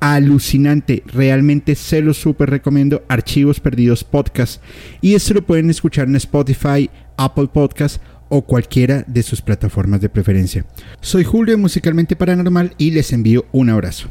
[0.00, 1.02] alucinante.
[1.06, 3.04] Realmente se lo súper recomiendo.
[3.08, 4.62] Archivos Perdidos Podcast.
[5.00, 10.08] Y esto lo pueden escuchar en Spotify, Apple Podcast o cualquiera de sus plataformas de
[10.08, 10.66] preferencia.
[11.00, 14.08] Soy Julio Musicalmente Paranormal y les envío un abrazo.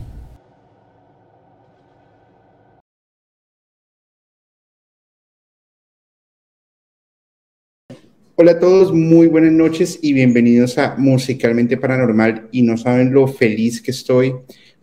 [8.38, 12.50] Hola a todos, muy buenas noches y bienvenidos a Musicalmente Paranormal.
[12.52, 14.34] Y no saben lo feliz que estoy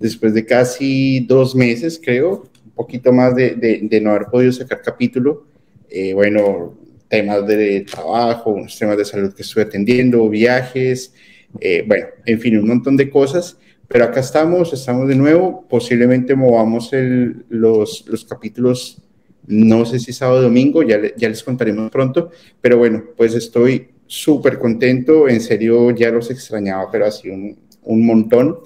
[0.02, 4.82] después de casi dos meses, creo, un poquito más de, de, no haber podido sacar
[4.82, 5.46] capítulo.
[5.88, 6.74] Eh, bueno,
[7.08, 11.14] temas de trabajo, unos temas de salud que estuve atendiendo, viajes,
[11.60, 13.58] eh, bueno, en fin, un montón de cosas.
[13.86, 15.66] Pero acá estamos, estamos de nuevo.
[15.68, 19.02] Posiblemente movamos el, los, los capítulos,
[19.46, 22.30] no sé si sábado o domingo, ya, ya les contaremos pronto.
[22.60, 25.28] Pero bueno, pues estoy súper contento.
[25.28, 28.60] En serio, ya los extrañaba, pero así un, un montón.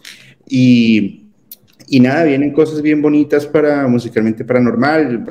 [0.49, 1.26] Y,
[1.89, 5.25] y nada, vienen cosas bien bonitas para musicalmente paranormal.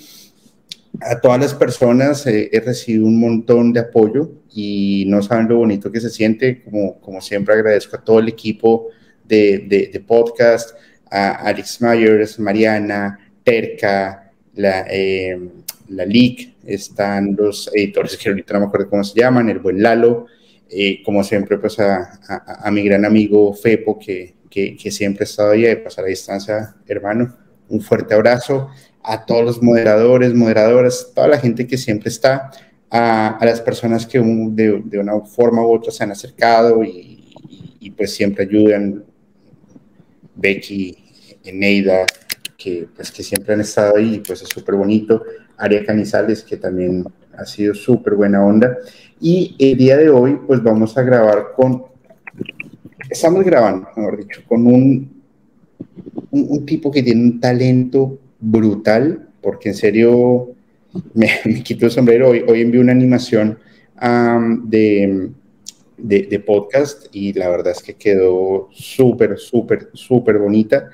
[1.02, 5.58] A todas las personas eh, he recibido un montón de apoyo y no saben lo
[5.58, 8.90] bonito que se siente, como, como siempre agradezco a todo el equipo
[9.28, 10.75] de, de, podcast,
[11.09, 14.29] a Alex Myers, Mariana, Terca,
[14.59, 15.40] la, eh,
[15.88, 19.81] la LIC, están los editores que ahorita no me acuerdo cómo se llaman, el buen
[19.81, 20.25] Lalo,
[20.70, 25.62] eh, como siempre, pues a, mi gran amigo Fepo, que, que, siempre ha estado ahí
[25.62, 27.34] de pasar a distancia, hermano,
[27.69, 28.69] un fuerte abrazo,
[29.02, 32.52] a todos los moderadores, moderadoras, toda la gente que siempre está,
[32.90, 37.34] a, a las personas que de, una forma u otra se han acercado y,
[37.80, 39.06] y, pues siempre ayudan,
[40.36, 40.98] Becky,
[41.53, 42.06] Neida,
[42.59, 45.24] que, pues, que siempre han estado ahí, pues es súper bonito.
[45.58, 47.06] Aria Canizales, que también
[47.36, 48.78] ha sido súper buena onda.
[49.20, 51.86] Y el día de hoy, pues vamos a grabar con,
[53.09, 55.22] estamos grabando, mejor dicho, con un,
[56.31, 60.50] un, tipo que tiene un talento brutal, porque en serio
[61.14, 62.30] me, me quito el sombrero.
[62.30, 63.58] Hoy, hoy envié una animación
[64.66, 65.31] de,
[65.98, 70.90] de, de, podcast y la verdad es que quedó súper, súper, súper bonita.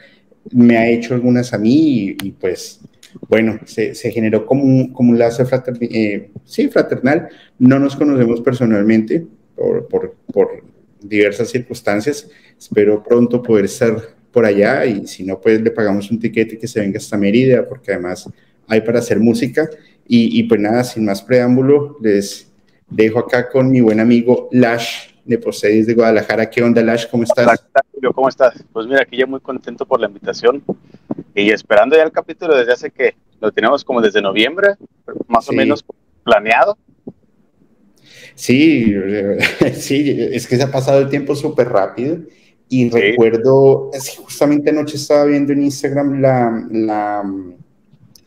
[0.52, 2.82] Me ha hecho algunas a mí y pues
[3.30, 7.30] bueno, se, generó como un, como un lazo fraternal, eh, sí, fraternal.
[7.58, 10.64] No nos conocemos personalmente por, por, por,
[11.02, 12.28] diversas circunstancias.
[12.58, 13.96] Espero pronto poder estar
[14.32, 17.68] por allá y si no, pues le pagamos un tiquete que se venga hasta Mérida,
[17.68, 18.28] porque además
[18.68, 19.70] hay para hacer música.
[20.08, 22.52] Y, y pues nada, sin más preámbulo, les
[22.90, 26.50] dejo acá con mi buen amigo Lash de Poseis de Guadalajara.
[26.50, 27.08] ¿Qué onda, Lash?
[27.10, 27.66] ¿Cómo estás?
[28.14, 28.64] ¿Cómo estás?
[28.72, 30.64] Pues mira, aquí ya muy contento por la invitación
[31.34, 34.76] y esperando ya el capítulo desde hace que lo tenemos como desde noviembre,
[35.28, 35.84] más o menos
[36.24, 36.78] planeado.
[38.36, 38.94] Sí,
[39.74, 42.20] sí, es que se ha pasado el tiempo súper rápido
[42.70, 47.24] y recuerdo, es justamente anoche estaba viendo en Instagram la, la,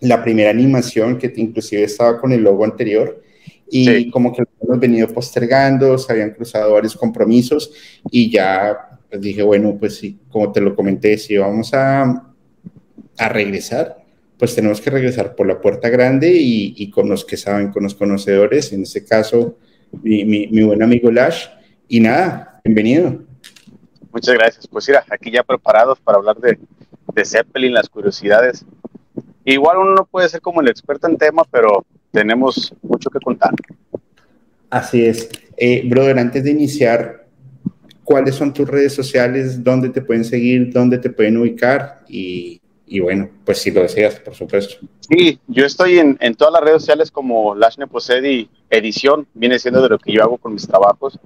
[0.00, 3.20] la, primera animación que inclusive estaba con el logo anterior
[3.68, 7.72] y como que lo hemos venido postergando, se habían cruzado varios compromisos
[8.10, 12.34] y ya pues dije, bueno, pues sí, como te lo comenté, si vamos a,
[13.16, 14.04] a regresar,
[14.38, 17.94] pues tenemos que regresar por la puerta grande y, con los que saben, con los
[17.94, 19.56] conocedores, en este caso
[20.02, 21.46] mi, mi, buen amigo Lash.
[21.88, 23.22] Y nada, bienvenido.
[24.12, 24.68] Muchas gracias.
[24.68, 26.58] Pues mira, aquí ya preparados para hablar de,
[27.14, 28.66] de Zeppelin, las curiosidades.
[29.46, 33.54] Igual uno no puede ser como el experto en tema, pero tenemos mucho que contar.
[34.70, 35.28] Así es.
[35.56, 37.26] Eh, brother, antes de iniciar,
[38.04, 39.62] ¿cuáles son tus redes sociales?
[39.62, 40.72] ¿Dónde te pueden seguir?
[40.72, 42.04] ¿Dónde te pueden ubicar?
[42.08, 42.60] Y,
[43.00, 44.76] bueno, pues si lo deseas, por supuesto.
[45.00, 49.88] Sí, yo estoy en, todas las redes sociales como Lashne Posedi Edición, viene siendo de
[49.88, 51.18] lo que yo hago con mis trabajos.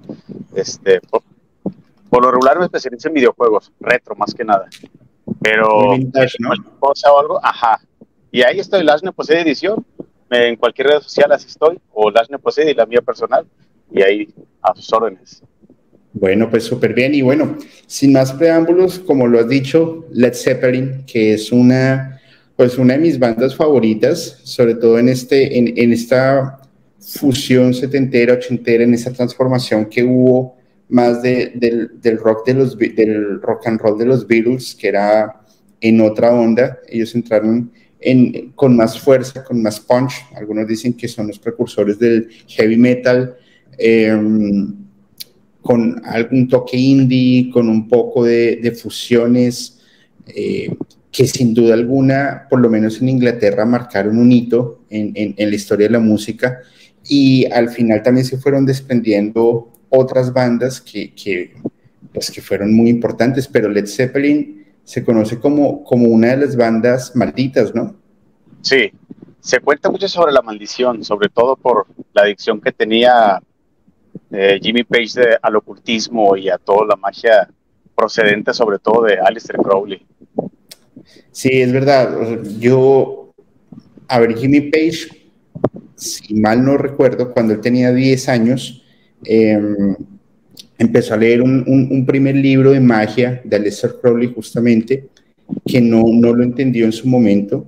[0.55, 1.21] Este, por,
[2.21, 4.67] lo regular me especializo en videojuegos, retro más que nada.
[5.41, 6.49] Pero vintage, ¿no?
[6.79, 7.79] cosa o algo, ajá.
[8.31, 9.85] Y ahí estoy, Lashne Posedi Edición,
[10.33, 13.45] en cualquier red social así estoy, o Lashne Posedi, la mía personal,
[13.91, 15.43] y ahí a sus órdenes.
[16.13, 17.15] Bueno, pues súper bien.
[17.15, 17.57] Y bueno,
[17.87, 22.21] sin más preámbulos, como lo has dicho, Led Zeppelin, que es una,
[22.55, 26.59] pues una de mis bandas favoritas, sobre todo en, este, en, en esta
[26.99, 30.55] fusión setentera, ochentera, en esa transformación que hubo
[30.89, 34.89] más de, del, del, rock de los, del rock and roll de los Beatles, que
[34.89, 35.41] era
[35.81, 36.79] en otra onda.
[36.87, 37.71] Ellos entraron
[38.03, 40.13] en, con más fuerza, con más punch.
[40.35, 43.35] Algunos dicen que son los precursores del heavy metal.
[43.77, 44.15] Eh,
[45.63, 49.79] con algún toque indie, con un poco de, fusiones
[50.27, 50.75] eh,
[51.09, 55.87] que sin duda alguna, por lo menos en Inglaterra, marcaron un hito en, la historia
[55.87, 56.59] de la música
[57.07, 61.53] y al final también se fueron desprendiendo otras bandas que, que,
[62.13, 66.55] pues, que fueron muy importantes, pero Led Zeppelin se conoce como, como una de las
[66.55, 67.95] bandas malditas, ¿no?
[68.61, 68.91] Sí,
[69.39, 73.41] se cuenta mucho sobre la maldición, sobre todo por la adicción que tenía
[74.61, 77.49] Jimmy Page al ocultismo y a toda la magia
[77.95, 80.05] procedente sobre todo de Alistair Crowley.
[81.31, 82.41] Sí, es verdad.
[82.59, 83.33] Yo,
[84.07, 85.29] a ver, Jimmy Page,
[85.95, 88.83] si mal no recuerdo, cuando él tenía 10 años,
[89.25, 89.95] em,
[90.77, 95.07] empezó a leer un, primer libro de magia de Alistair Crowley justamente,
[95.65, 97.67] que no, no lo entendió en su momento,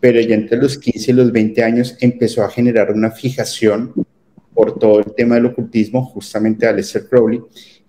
[0.00, 3.92] pero ya entre los 15 y los 20 años empezó a generar una fijación
[4.54, 7.40] por todo el tema del ocultismo, justamente a Aleister Crowley,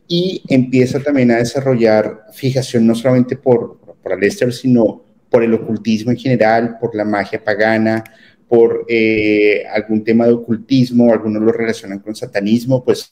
[0.08, 6.12] y empieza también a desarrollar fijación no solamente por, por Aleister, sino por el ocultismo
[6.12, 8.04] en general, por la magia pagana,
[8.48, 13.10] por eh, algún tema de ocultismo, algunos lo relacionan con satanismo, pues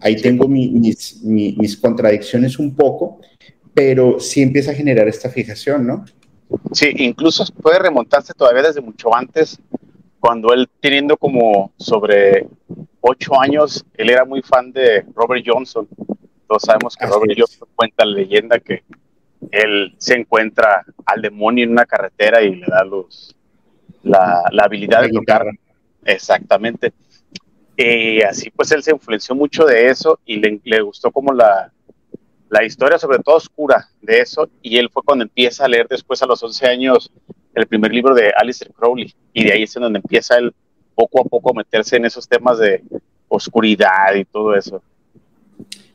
[0.00, 3.20] ahí tengo mis, mis, contradicciones un poco,
[3.74, 6.04] pero sí empieza a generar esta fijación, ¿no?
[6.72, 9.58] Sí, incluso puede remontarse todavía desde mucho antes,
[10.20, 12.46] cuando él teniendo como sobre
[13.00, 15.88] ocho años, él era muy fan de Robert Johnson.
[16.46, 18.82] Todos sabemos que Robert Johnson cuenta la leyenda que
[19.50, 23.36] él se encuentra al demonio en una carretera y le da los,
[24.02, 25.46] la, habilidad de tocar.
[26.04, 26.92] Exactamente.
[27.80, 31.72] Y así pues él se influenció mucho de eso y le, le gustó como la,
[32.50, 34.50] la historia, sobre todo oscura de eso.
[34.62, 37.10] Y él fue cuando empieza a leer después a los 11 años
[37.54, 39.14] el primer libro de Alistair Crowley.
[39.32, 40.52] Y de ahí es donde empieza él
[40.96, 42.82] poco a poco meterse en esos temas de
[43.28, 44.82] oscuridad y todo eso.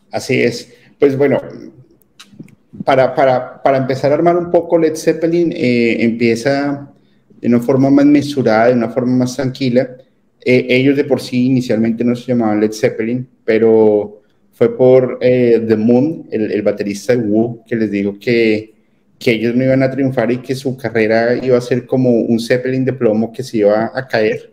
[0.09, 0.73] Así es.
[0.97, 1.41] Pues bueno,
[2.85, 6.93] para, para, para empezar a armar un poco Led Zeppelin, eh, empieza
[7.41, 9.97] de una forma más mesurada, de una forma más tranquila.
[10.45, 15.63] Eh, ellos de por sí inicialmente no se llamaban Led Zeppelin, pero fue por eh,
[15.67, 18.73] The Moon, el, el, baterista de Wu, que les dijo que,
[19.17, 22.39] que ellos no iban a triunfar y que su carrera iba a ser como un
[22.39, 24.49] Zeppelin de plomo que se iba a caer.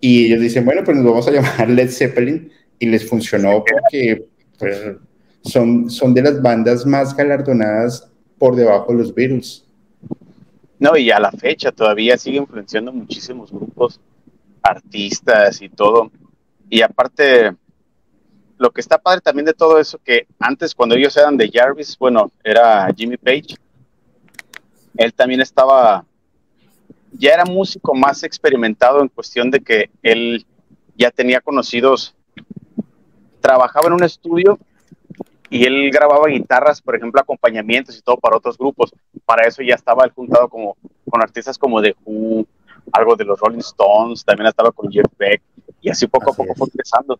[0.00, 4.26] Y ellos dicen, bueno, pues nos vamos a llamar Led Zeppelin y les funcionó porque
[4.58, 4.78] pues,
[5.42, 9.64] son, son de las bandas más galardonadas por debajo de los Beatles.
[10.78, 14.00] No, y a la fecha todavía sigue influenciando muchísimos grupos,
[14.64, 16.10] artistas y todo.
[16.68, 17.54] Y aparte,
[18.58, 21.96] lo que está padre también de todo eso, que antes cuando ellos eran de Jarvis,
[21.98, 23.56] bueno, era Jimmy Page,
[24.96, 26.04] él también estaba
[27.16, 30.44] ya era músico más experimentado en cuestión de que él
[30.96, 32.14] ya tenía conocidos,
[33.40, 34.58] trabajaba en un estudio
[35.48, 38.92] y él grababa guitarras, por ejemplo, acompañamientos y todo para otros grupos.
[39.24, 40.76] Para eso ya estaba él juntado como
[41.08, 42.46] con artistas como The Who,
[42.92, 45.42] algo de los Rolling Stones, también estaba con Jeff Beck
[45.80, 47.18] y así poco a poco fue empezando.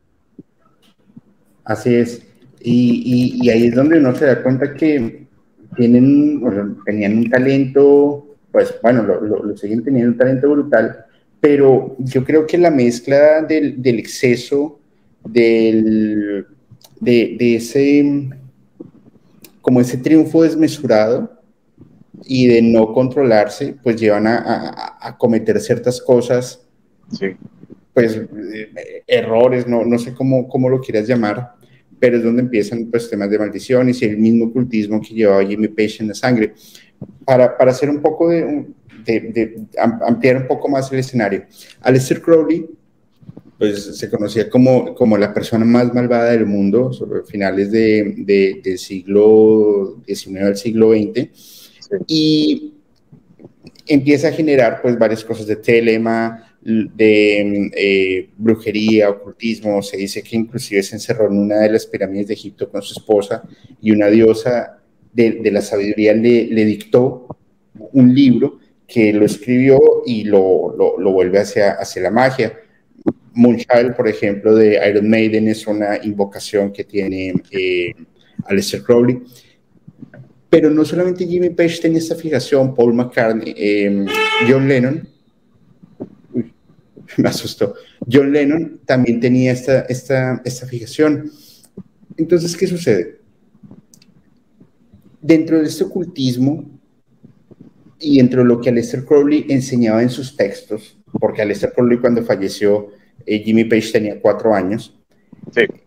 [1.64, 2.23] Así es.
[2.61, 5.26] Y, y, ahí es donde uno se da cuenta que
[5.76, 6.42] tienen,
[6.87, 11.06] tenían un talento pues bueno, lo, lo, siguen teniendo un talento brutal,
[11.40, 14.78] pero yo creo que la mezcla del, del exceso,
[15.25, 16.47] del,
[17.00, 18.30] de, de, ese,
[19.61, 21.34] como ese triunfo desmesurado
[22.26, 26.66] y de no controlarse, pues llevan a, a, cometer ciertas cosas,
[27.93, 31.52] pues eh, errores, no, no sé cómo, cómo lo quieras llamar,
[31.99, 35.69] pero es donde empiezan pues temas de maldiciones y el mismo ocultismo que llevaba Jimmy
[35.69, 36.54] Page en la sangre
[37.25, 38.66] para, para hacer un poco de,
[39.04, 41.45] de, ampliar un poco más el escenario.
[41.81, 42.66] Aleister Crowley,
[43.59, 48.78] pues se conocía como, como la persona más malvada del mundo, sobre finales de, del
[48.78, 51.63] siglo XIX al siglo XX,
[52.07, 52.75] y
[53.87, 60.37] empieza a generar pues varias cosas de telema, de eh, brujería, ocultismo, se dice que
[60.37, 63.43] inclusive se encerró en una de las pirámides de Egipto con su esposa
[63.83, 64.79] y una diosa
[65.13, 67.29] de, la sabiduría le, le, dictó
[67.93, 72.59] un libro que lo escribió y lo, lo, vuelve hacia, hacia la magia.
[73.35, 77.93] Moonchild, por ejemplo, de Iron Maiden es una invocación que tiene eh,
[78.47, 79.23] Aleister Crowley.
[80.54, 84.06] Pero no solamente Jimmy Page tenía esta fijación, Paul McCartney, eh,
[84.49, 85.08] John Lennon,
[87.16, 87.75] me asustó,
[88.08, 91.28] John Lennon también tenía esta, esta, esta fijación.
[92.16, 93.18] Entonces, ¿qué sucede?
[95.20, 96.70] Dentro de este ocultismo
[97.99, 102.23] y dentro de lo que Aleister Crowley enseñaba en sus textos, porque Aleister Crowley cuando
[102.23, 102.90] falleció,
[103.26, 104.96] eh, Jimmy Page tenía cuatro años,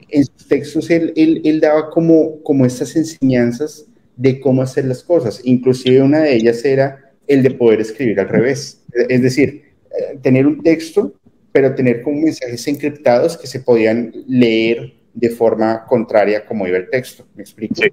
[0.09, 5.03] en sus textos él, él, él, daba como, como estas enseñanzas de cómo hacer las
[5.03, 10.17] cosas, inclusive una de ellas era el de poder escribir al revés, es decir, eh,
[10.21, 11.13] tener un texto,
[11.51, 16.89] pero tener como mensajes encriptados que se podían leer de forma contraria como iba el
[16.89, 17.75] texto, ¿me explico?
[17.75, 17.89] Sí.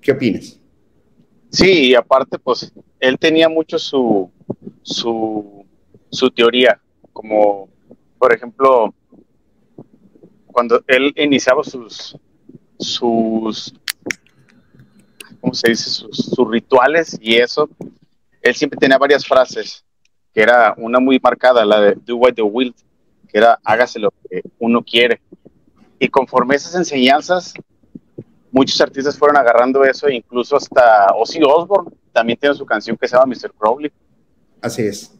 [0.00, 0.60] ¿Qué opinas?
[1.50, 4.30] Sí, y aparte, pues él tenía mucho su,
[4.82, 5.64] su,
[6.10, 6.80] su teoría,
[7.12, 7.68] como
[8.24, 8.94] por ejemplo,
[10.46, 12.16] cuando él iniciaba sus,
[12.78, 13.74] sus
[15.44, 15.90] ¿cómo se dice?
[15.90, 17.68] Sus, rituales y eso,
[18.40, 19.84] él siempre tenía varias frases,
[20.32, 22.74] que era una muy marcada, la de do what you will,
[23.28, 25.20] que era hágase lo que uno quiere.
[25.98, 27.52] Y conforme esas enseñanzas
[28.50, 33.14] muchos artistas fueron agarrando eso, incluso hasta Ozzy Osbourne también tiene su canción que se
[33.14, 33.52] llama Mr.
[33.58, 33.92] Crowley.
[34.62, 35.12] Así es.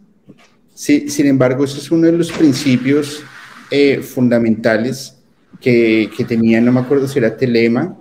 [0.72, 3.22] Sí, sin embargo, ese es uno de los principios
[3.70, 5.22] eh, fundamentales
[5.60, 7.94] que, que, tenía, no me acuerdo si era Telema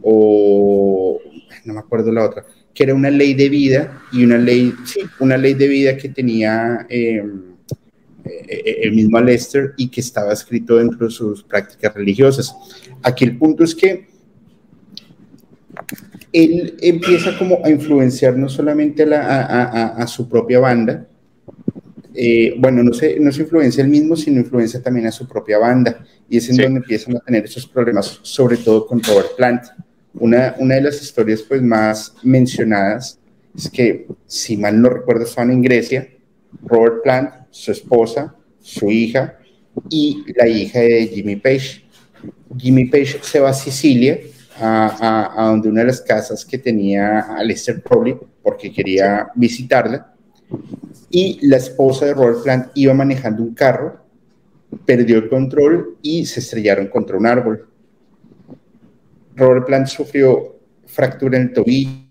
[0.00, 0.67] o
[1.64, 5.00] no me acuerdo la otra, que era una ley de vida y una ley, sí,
[5.20, 7.22] una ley de vida que tenía eh,
[8.24, 12.54] eh, el mismo Lester y que estaba escrito dentro de sus prácticas religiosas.
[13.02, 14.06] Aquí el punto es que
[16.32, 21.06] él empieza como a influenciar no solamente a, su propia banda,
[22.14, 25.58] eh, bueno, no se, no se influencia él mismo, sino influencia también a su propia
[25.58, 29.62] banda, y es en donde empiezan a tener esos problemas, sobre todo con Robert Plant.
[30.20, 33.18] Una, de las historias pues, más mencionadas
[33.56, 36.08] es que, si mal no recuerdo, estaban en Grecia,
[36.62, 39.38] Robert Plant, su esposa, su hija
[39.88, 41.84] y la hija de Jimmy Page.
[42.56, 44.18] Jimmy Page se va a Sicilia
[44.60, 50.14] a, a, donde una de las casas que tenía Lester Crowley porque quería visitarla
[51.10, 54.04] y la esposa de Robert Plant iba manejando un carro,
[54.84, 57.67] perdió el control y se estrellaron contra un árbol.
[59.38, 62.08] Robert Plant sufrió fractura en el tobillo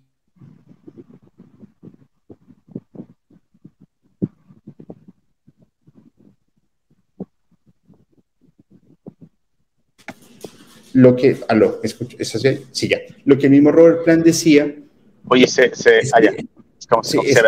[10.97, 12.65] lo que, aló, escucho, ¿eso sí?
[12.71, 14.73] sí, ya, lo que el mismo Robert Plant decía.
[15.27, 16.31] Oye, se, se, es allá,
[16.79, 17.41] es como sí, se,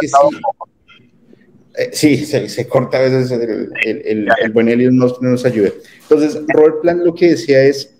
[1.75, 5.71] eh, sí, se, se, corta a veces el, el, el, buen Elliot no, nos ayuda.
[6.01, 7.95] Entonces, Robert Plant lo que decía es,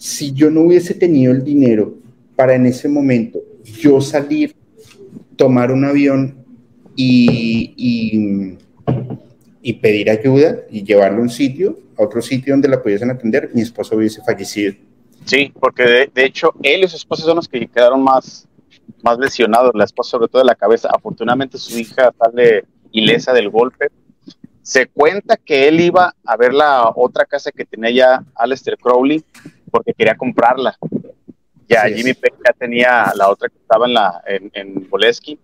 [0.00, 1.94] si yo no hubiese tenido el dinero
[2.34, 3.38] para en ese momento
[3.78, 4.56] yo salir,
[5.36, 6.42] tomar un avión
[6.96, 8.58] y, y,
[9.60, 13.60] y pedir ayuda y llevarlo a un sitio, otro sitio donde la pudiesen atender, mi
[13.60, 14.74] esposo hubiese fallecido.
[15.26, 18.48] Sí, porque de, hecho él y su esposa son los que quedaron más,
[19.02, 20.88] más lesionados, la esposa sobre todo de la cabeza.
[20.90, 23.88] Afortunadamente su hija sale ilesa del golpe.
[24.62, 29.22] Se cuenta que él iba a ver la otra casa que tenía ya Aleister Crowley
[29.70, 30.76] porque quería comprarla.
[31.68, 35.38] Ya Jimmy Page ya tenía la otra que estaba en, la, en, en Boleski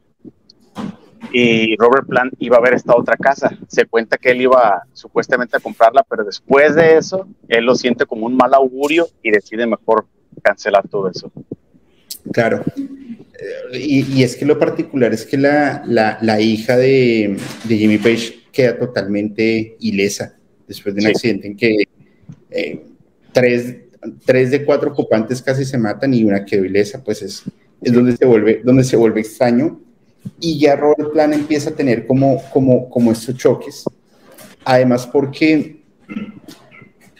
[1.33, 3.57] y Robert Plant iba a ver esta otra casa.
[3.69, 8.07] Se cuenta que él iba supuestamente a comprarla, pero después de eso, él lo siente
[8.07, 10.07] como un mal augurio y decide mejor
[10.43, 11.31] cancelar todo eso.
[12.33, 12.63] Claro.
[12.77, 18.45] Eh, y, es que lo particular es que la, la, hija de, de, Jimmy Page
[18.51, 21.85] queda totalmente ilesa después de un accidente en que
[22.51, 22.83] eh,
[23.33, 23.77] tres,
[24.25, 27.43] tres, de cuatro ocupantes casi se matan y una quedó ilesa, pues es,
[27.83, 29.81] es donde, se vuelve, donde se vuelve extraño
[30.41, 33.85] y ya Robert Plan empieza a tener como, como, como estos choques.
[34.65, 35.81] Además, porque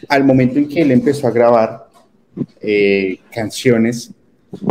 [0.09, 1.87] al momento en que él empezó a grabar
[2.61, 4.11] eh, canciones,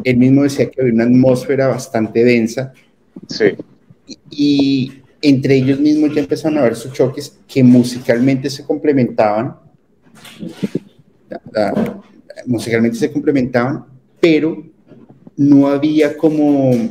[0.05, 2.73] él mismo decía que había una atmósfera bastante densa.
[3.29, 3.47] Sí.
[4.31, 9.57] Y, entre ellos mismos ya empezaron a ver sus choques que musicalmente se complementaban,
[12.47, 13.85] musicalmente se complementaban,
[14.21, 14.65] pero
[15.37, 16.91] no había como,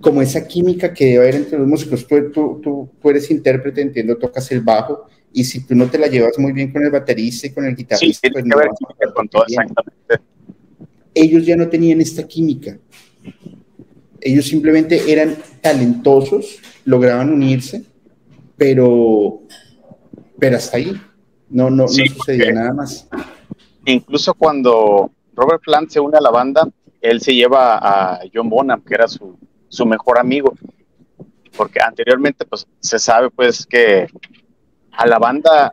[0.00, 2.06] como esa química que debe haber entre los músicos.
[2.06, 6.06] Tú, tú, tú, eres intérprete, entiendo, tocas el bajo, y si tú no te la
[6.06, 8.56] llevas muy bien con el baterista y con el guitarrista, pues no
[9.14, 10.24] con todo, exactamente.
[11.14, 12.78] Ellos ya no tenían esta química.
[14.20, 17.84] Ellos simplemente eran talentosos, lograban unirse,
[18.56, 19.42] pero,
[20.38, 21.00] pero hasta ahí.
[21.48, 23.08] No, no, no sucedía nada más.
[23.84, 26.68] Incluso cuando Robert Plant se une a la banda,
[27.00, 29.38] él se lleva a John Bonham, que era su,
[29.68, 30.54] su mejor amigo,
[31.56, 34.06] porque anteriormente pues se sabe pues que
[34.92, 35.72] a la banda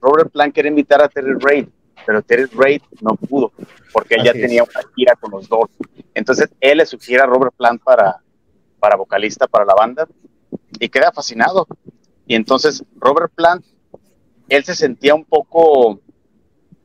[0.00, 1.68] Robert Plant quería invitar a Terry Reid,
[2.06, 3.52] pero Terry Reid no pudo,
[3.92, 5.68] porque él ya tenía una gira con los dos.
[6.14, 8.16] Entonces él le sugiere a Robert Plant para,
[8.78, 10.08] para vocalista para la banda
[10.78, 11.66] y queda fascinado.
[12.26, 13.64] Y entonces Robert Plant,
[14.50, 16.00] él se sentía un poco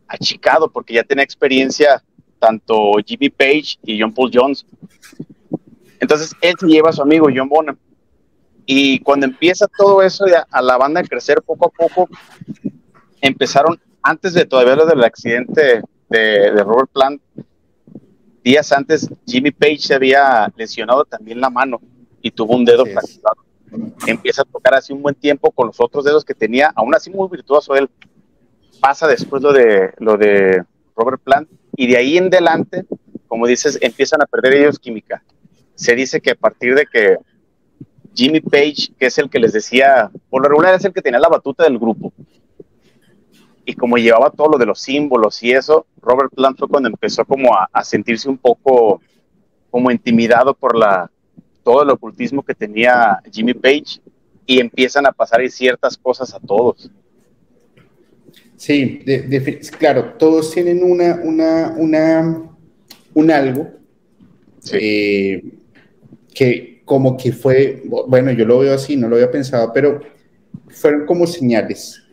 [0.07, 2.01] achicado porque ya tenía experiencia
[2.39, 4.65] tanto Jimmy Page y John Paul Jones.
[5.99, 7.77] Entonces él se lleva a su amigo John Bonham.
[8.67, 12.07] Y cuando empieza todo eso a la banda a crecer poco a poco,
[13.21, 17.21] empezaron, antes de todavía lo del accidente de, Robert Plant,
[18.43, 21.81] días antes Jimmy Page se había lesionado también la mano
[22.21, 23.43] y tuvo un dedo fracturado.
[24.07, 27.09] Empieza a tocar así un buen tiempo con los otros dedos que tenía, aún así
[27.09, 27.89] muy virtuoso él.
[28.79, 30.63] Pasa después lo de, lo de
[30.95, 32.85] Robert Plant y de ahí en adelante,
[33.27, 35.23] como dices, empiezan a perder ellos química.
[35.75, 37.17] Se dice que a partir de que
[38.13, 41.19] Jimmy Page, que es el que les decía, por lo regular es el que tenía
[41.19, 42.13] la batuta del grupo,
[43.65, 47.25] y como llevaba todo lo de los símbolos y eso, Robert Plant fue cuando empezó
[47.25, 49.01] como a, sentirse un poco
[49.71, 51.09] como intimidado por la,
[51.65, 53.99] todo el ocultismo que tenía Jimmy Page
[54.45, 56.91] y empiezan a pasar ciertas cosas a todos.
[58.55, 59.03] Sí,
[59.79, 62.49] claro, todos tienen una, una, una,
[63.15, 63.67] un algo
[64.71, 65.43] eh,
[66.33, 70.01] que como que fue, bueno, yo lo veo así, no lo había pensado, pero
[70.67, 72.03] fueron como señales,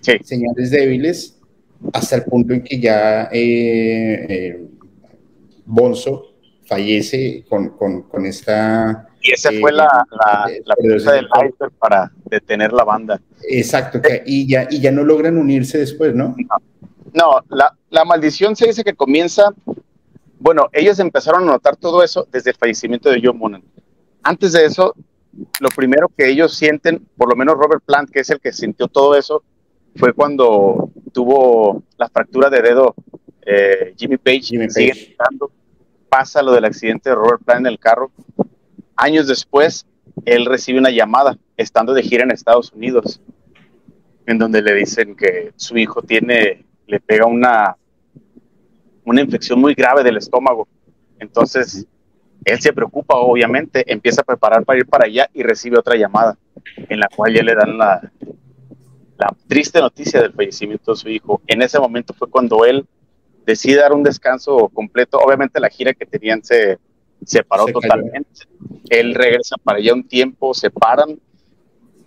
[0.00, 1.38] señales débiles,
[1.92, 4.66] hasta el punto en que ya eh, eh,
[5.66, 6.25] Bonzo
[6.66, 12.72] fallece con, con, con esta y esa fue la, la, la del iceberg para detener
[12.72, 13.20] la banda.
[13.48, 16.36] Exacto, y, ya, y ya no logran unirse después, ¿no?
[17.12, 19.52] No, la, la, maldición se dice que comienza,
[20.38, 23.62] bueno, ellos empezaron a notar todo eso desde el fallecimiento de John Bonham.
[24.22, 24.94] Antes de eso,
[25.60, 28.86] lo primero que ellos sienten, por lo menos Robert Plant, que es el que sintió
[28.86, 29.42] todo eso,
[29.96, 32.94] fue cuando tuvo la fractura de dedo
[33.44, 35.16] eh, Jimmy Page, Jimmy Page.
[36.08, 38.10] Pasa lo del accidente de Robert Plant en el carro,
[38.96, 39.86] Años después,
[40.24, 43.20] él recibe una llamada, estando de gira en Estados Unidos,
[44.24, 47.76] en donde le dicen que su hijo tiene, le pega una,
[49.04, 50.66] una infección muy grave del estómago.
[51.18, 51.86] Entonces,
[52.44, 56.38] él se preocupa, obviamente, empieza a preparar para ir para allá y recibe otra llamada,
[56.88, 58.10] en la cual ya le dan la,
[59.18, 61.42] la triste noticia del fallecimiento de su hijo.
[61.46, 62.86] En ese momento fue cuando él
[63.46, 65.18] decide dar un descanso completo.
[65.18, 66.78] Obviamente la gira que tenían se,
[67.24, 68.42] se paró totalmente.
[68.90, 71.18] Él regresa para allá un tiempo, se paran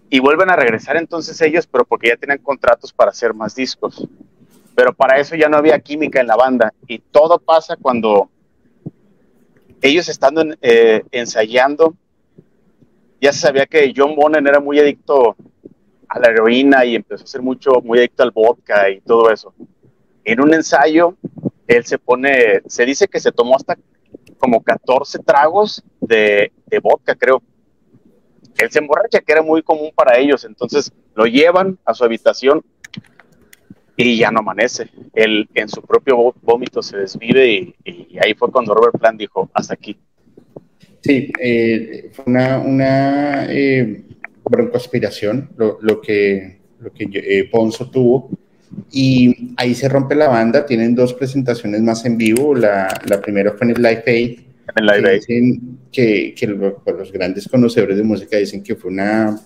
[0.10, 4.06] y vuelven a regresar entonces ellos, pero porque ya tienen contratos para hacer más discos.
[4.76, 8.30] Pero para eso ya no había química en la banda y todo pasa cuando
[9.82, 11.96] ellos estando eh, ensayando,
[13.22, 15.36] ya se sabía que John Bonham era muy adicto
[16.08, 19.54] a la heroína y empezó a ser mucho, muy adicto al vodka y todo eso.
[20.24, 21.16] En un ensayo,
[21.70, 23.78] él se pone, se dice que se tomó hasta
[24.40, 26.52] como 14 tragos de,
[26.82, 27.44] vodka, creo.
[28.58, 32.66] Él se emborracha, que era muy común para ellos, entonces lo llevan a su habitación
[33.96, 34.90] y ya no amanece.
[35.14, 39.76] Él en su propio vómito se desvive y, ahí fue cuando Robert Plant dijo, hasta
[39.76, 39.96] aquí.
[41.02, 44.06] Sí, eh, fue una, una eh,
[44.44, 48.32] broncoaspiración lo, que, lo que eh, Ponzo tuvo
[48.92, 53.52] y ahí se rompe la banda, tienen dos presentaciones más en vivo, la, la primera
[53.52, 54.40] fue en el Live Aid,
[54.76, 55.22] en Live
[55.92, 59.40] que, que, pues, los grandes conocedores de música dicen que fue una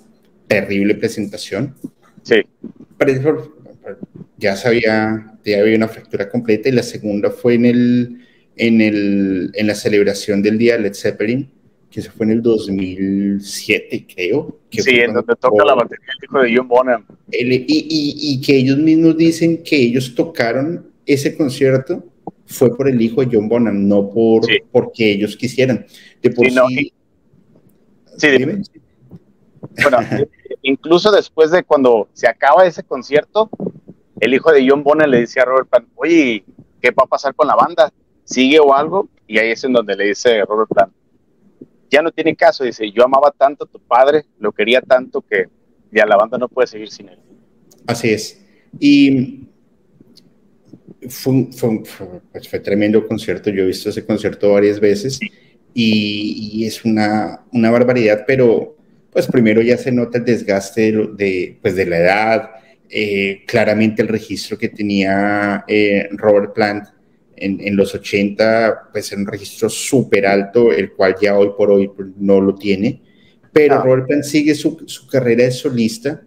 [0.48, 1.76] terrible presentación.
[2.24, 2.42] Sí.
[2.98, 3.54] Pero
[4.38, 8.18] ya sabía, ya había una fractura completa y la segunda fue en, el,
[8.56, 11.50] en, el, en la celebración del día de Led Zeppelin,
[11.94, 14.58] que se fue en el 2007, creo.
[14.72, 17.06] Que sí, en donde toca la batería el hijo de John Bonham.
[17.30, 22.04] y, y, que ellos mismos dicen que ellos tocaron ese concierto
[22.48, 25.86] fue por el hijo de John Bonham, no por porque ellos quisieran.
[26.20, 26.94] De por sí,
[28.18, 28.38] sí,
[29.84, 29.98] Bueno,
[30.64, 33.52] incluso después de cuando se acaba ese concierto,
[34.20, 36.44] el hijo de John Bonham le dice a Robert Plant, oye,
[36.82, 37.94] ¿qué va a pasar con la banda?
[38.24, 39.10] ¿Sigue o algo?
[39.28, 40.94] Y ahí es en donde le dice Robert Plant,
[41.94, 45.46] ya no tiene caso, dice, yo amaba tanto a tu padre, lo quería tanto que
[45.92, 47.20] ya la banda no puede seguir sin él.
[47.86, 48.44] Así es.
[48.80, 49.48] Y
[51.08, 51.48] fue,
[52.32, 55.20] pues fue, tremendo concierto, yo he visto ese concierto varias veces
[55.76, 58.76] y, es una, una, barbaridad, pero
[59.12, 62.50] pues primero ya se nota el desgaste de, pues de la edad,
[62.90, 66.86] eh, claramente el registro que tenía eh, Robert Plant
[67.44, 71.92] en, los 80, pues era un registro súper alto, el cual ya hoy por hoy
[72.18, 73.02] no lo tiene,
[73.52, 73.84] pero ah.
[73.84, 76.22] Robert Plant sigue su, su, carrera de solista,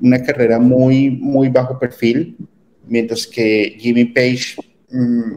[0.00, 2.36] una carrera muy, muy bajo perfil,
[2.86, 4.56] mientras que Jimmy Page
[4.90, 5.36] mm,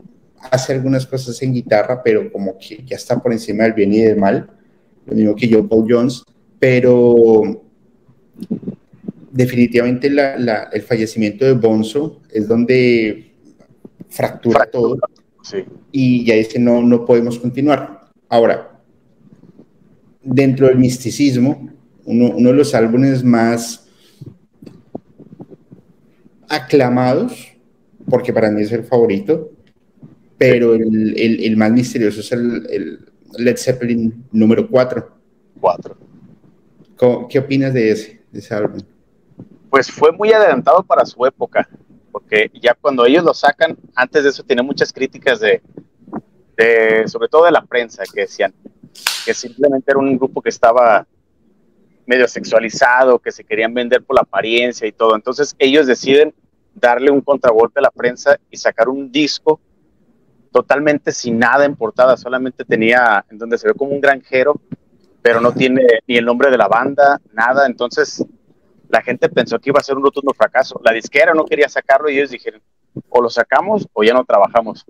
[0.52, 4.02] hace algunas cosas en guitarra, pero como que ya está por encima del bien y
[4.02, 4.50] del mal,
[5.06, 6.24] lo mismo que Joe Paul Jones,
[6.60, 7.62] pero
[9.32, 13.29] definitivamente el fallecimiento de Bonzo es donde
[14.10, 14.98] fractura, todo
[15.92, 18.08] y ya dice no, no podemos continuar.
[18.28, 18.82] Ahora,
[20.22, 21.70] dentro del misticismo,
[22.06, 23.88] uno, uno de los álbumes más
[26.48, 27.54] aclamados,
[28.10, 29.52] porque para mí es el favorito,
[30.38, 33.06] pero el, el, más misterioso es el,
[33.38, 35.12] Led Zeppelin número 4.
[35.60, 35.98] 4.
[37.30, 38.82] ¿Qué opinas de ese, de ese álbum?
[39.70, 41.70] Pues fue muy adelantado para su época,
[42.20, 45.62] porque ya cuando ellos lo sacan, antes de eso tiene muchas críticas de,
[46.58, 48.54] de, sobre todo de la prensa, que decían
[49.26, 51.08] que simplemente era un grupo que estaba
[52.06, 55.16] medio sexualizado, que se querían vender por la apariencia y todo.
[55.16, 56.34] Entonces ellos deciden
[56.74, 59.62] darle un contragolpe a la prensa y sacar un disco
[60.52, 64.60] totalmente sin nada en portada, solamente tenía en donde se ve como un granjero,
[65.22, 67.66] pero no tiene ni el nombre de la banda, nada.
[67.66, 68.26] Entonces
[68.90, 70.82] la gente pensó que iba a ser un rotundo fracaso.
[70.84, 72.62] La disquera no quería sacarlo y ellos dijeron,
[73.08, 74.86] o lo sacamos o ya no trabajamos.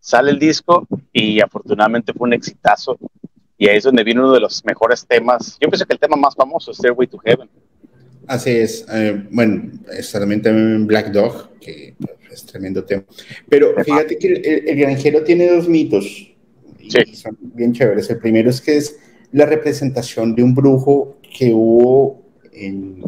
[0.00, 2.98] Sale el disco y afortunadamente fue un exitazo
[3.56, 5.56] y ahí es donde viene uno de los mejores temas.
[5.60, 7.48] Yo pienso que el tema más famoso es Stairway to Heaven.
[8.26, 8.84] Así es.
[8.90, 11.94] Eh, bueno, está también Black Dog, que
[12.30, 13.04] es tremendo tema.
[13.48, 16.04] Pero fíjate que el, granjero tiene dos mitos
[16.80, 18.10] y son bien chéveres.
[18.10, 18.98] El primero es que es
[19.30, 23.04] la representación de un brujo que hubo en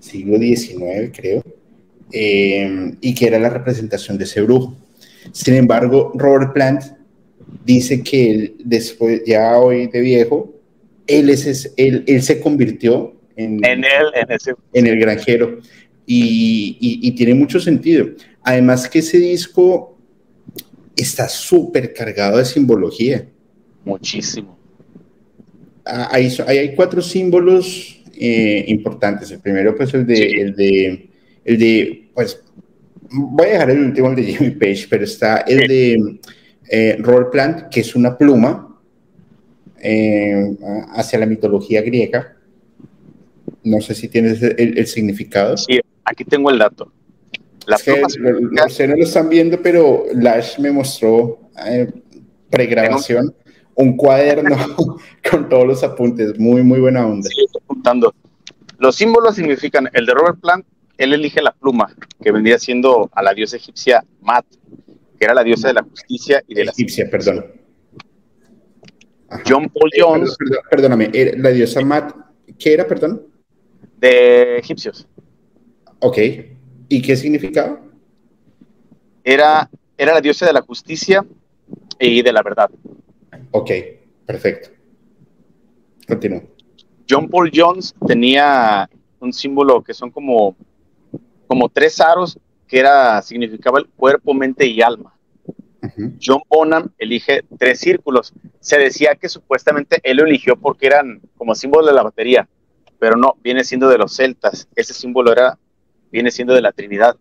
[0.00, 1.42] siglo XIX, creo,
[2.12, 4.76] eh, y que era la representación de ese brujo.
[5.32, 6.82] Sin embargo, Robert Plant
[7.64, 10.54] dice que él, después, ya hoy de viejo,
[11.06, 14.54] él, es, él, él se convirtió en, en, él, en, ese...
[14.72, 15.58] en el granjero.
[16.06, 18.08] Y, y, tiene mucho sentido.
[18.42, 19.96] Además que ese disco
[20.94, 23.26] está súper cargado de simbología.
[23.86, 24.58] Muchísimo.
[25.86, 29.30] Ah, hay, hay cuatro símbolos eh, importantes.
[29.30, 31.10] El primero, pues, el de, el de,
[31.44, 32.42] el de, pues,
[33.10, 36.20] voy a dejar el último, el de Jimmy Page, pero está el de
[36.68, 38.78] eh, Roll Plant, que es una pluma
[39.80, 40.56] eh,
[40.94, 42.36] hacia la mitología griega.
[43.62, 45.56] No sé si tienes el, significado.
[45.56, 46.92] Sí, aquí tengo el dato.
[47.66, 51.90] La no lo están viendo, pero Lash me mostró eh,
[52.50, 53.34] pregrabación,
[53.76, 54.56] un cuaderno
[55.30, 56.38] con todos los apuntes.
[56.38, 57.28] Muy, muy buena onda.
[57.28, 58.14] Sí, estoy apuntando.
[58.78, 60.66] Los símbolos significan, el de Robert Plant,
[60.98, 64.44] él elige la pluma, que vendría siendo a la diosa egipcia Mat,
[65.18, 67.46] que era la diosa de la justicia y de la egipcia, perdón.
[69.48, 70.36] John Paul eh, Jones.
[70.70, 72.14] perdóname, la diosa Mat,
[72.58, 73.26] ¿qué era, perdón?
[73.98, 75.08] De egipcios.
[76.00, 76.18] Ok.
[76.88, 77.80] ¿Y qué significaba?
[79.24, 81.24] Era, era la diosa de la justicia
[81.98, 82.70] y de la verdad.
[83.56, 83.70] Ok,
[84.26, 84.70] perfecto.
[86.08, 86.42] Continúo.
[87.08, 88.90] John Paul Jones tenía
[89.20, 90.56] un símbolo que son como,
[91.46, 92.36] como tres aros
[92.66, 95.14] que era, significaba el cuerpo, mente y alma.
[96.20, 98.32] John Bonham elige tres círculos.
[98.58, 102.48] Se decía que supuestamente él lo eligió porque eran como símbolo de la batería,
[102.98, 104.66] pero no, viene siendo de los celtas.
[104.74, 105.60] Ese símbolo era,
[106.10, 107.16] viene siendo de la Trinidad.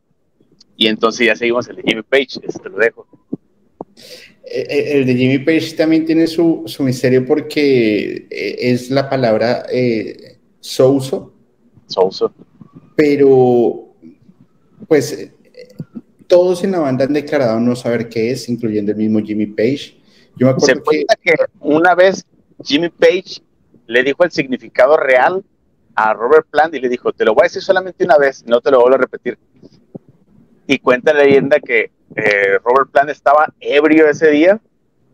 [0.76, 3.08] Y entonces ya seguimos el de Jimmy Page, este te lo dejo.
[4.46, 9.10] Eh, eh, el de Jimmy Page también tiene su, su misterio porque eh, es la
[9.10, 11.34] palabra eh, souso.
[11.88, 12.34] Souso.
[12.96, 13.96] Pero
[14.88, 15.32] pues
[16.28, 19.98] todos en la banda han declarado no saber qué es, incluyendo el mismo Jimmy Page.
[20.36, 21.34] Yo me acuerdo Se cuenta que...
[21.60, 22.26] una vez
[22.64, 23.42] Jimmy Page
[23.88, 25.44] le dijo el significado real
[25.96, 28.62] a Robert Plant y le dijo, te lo voy a decir solamente una vez, no
[28.62, 29.38] te lo vuelvo a repetir.
[30.66, 34.60] Y cuenta la leyenda que eh, Robert Plant estaba ebrio ese día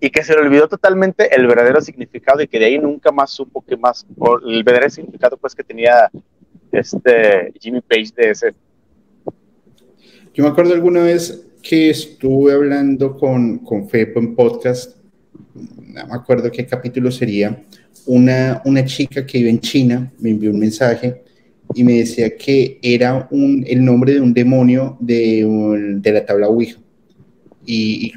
[0.02, 3.32] y que se le olvidó totalmente el verdadero significado y que de ahí nunca más
[3.32, 4.06] supo que más,
[4.46, 6.10] el verdadero significado pues que tenía
[6.72, 8.54] este Jimmy Page de ese.
[10.34, 14.98] Yo me acuerdo alguna vez que estuve hablando con, con Fepo en podcast,
[15.54, 17.62] no me acuerdo qué capítulo sería,
[18.06, 21.24] una, una chica que vive en China me envió un mensaje
[21.74, 25.46] y me decía que era un, el nombre de un demonio de,
[26.00, 26.80] de la tabla Ouija.
[27.72, 28.12] Y,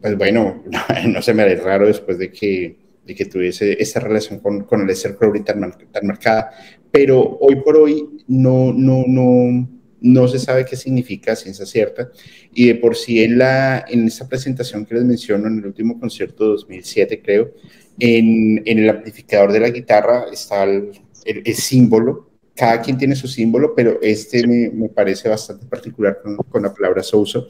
[0.00, 0.64] pues bueno,
[1.06, 4.80] no, se me hace raro después de que, de que tuviese esta relación con, con
[4.80, 5.60] el Esther Crowley tan,
[5.92, 6.50] tan marcada,
[6.90, 9.68] pero hoy por hoy no, no, no,
[10.00, 12.10] no se sabe qué significa ciencia cierta.
[12.54, 16.00] Y de por sí en, la, en esta presentación que les menciono, en el último
[16.00, 17.52] concierto de 2007 creo,
[17.98, 20.92] en, en el amplificador de la guitarra está el,
[21.26, 22.30] el, símbolo.
[22.54, 26.72] Cada quien tiene su símbolo, pero este me, me parece bastante particular con, con la
[26.72, 27.48] palabra souso.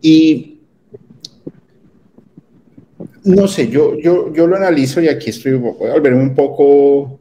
[0.00, 0.61] Y
[3.24, 7.20] no sé, yo, yo, yo lo analizo y aquí estoy, voy a volverme un poco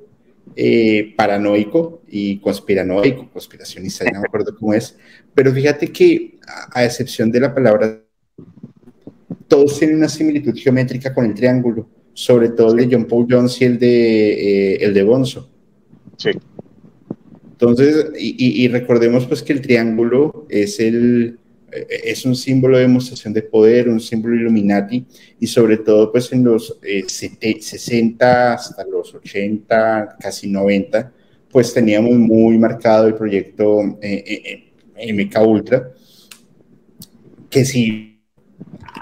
[0.55, 4.97] eh, paranoico y conspiranoico, conspiracionista, no me acuerdo cómo es,
[5.33, 6.39] pero fíjate que
[6.73, 8.01] a, excepción de la palabra,
[9.47, 13.61] todos tienen una similitud geométrica con el triángulo, sobre todo el de John Paul Jones
[13.61, 15.49] y el de, eh, el de Bonzo.
[16.17, 16.31] Sí.
[17.51, 21.37] Entonces, y, y, recordemos pues que el triángulo es el,
[21.71, 25.05] es un símbolo de demostración de poder, un símbolo Illuminati,
[25.39, 31.11] y sobre todo pues en los 60 eh, hasta los 80, casi 90,
[31.49, 35.91] pues teníamos muy marcado el proyecto eh, eh, MK Ultra,
[37.49, 38.21] que si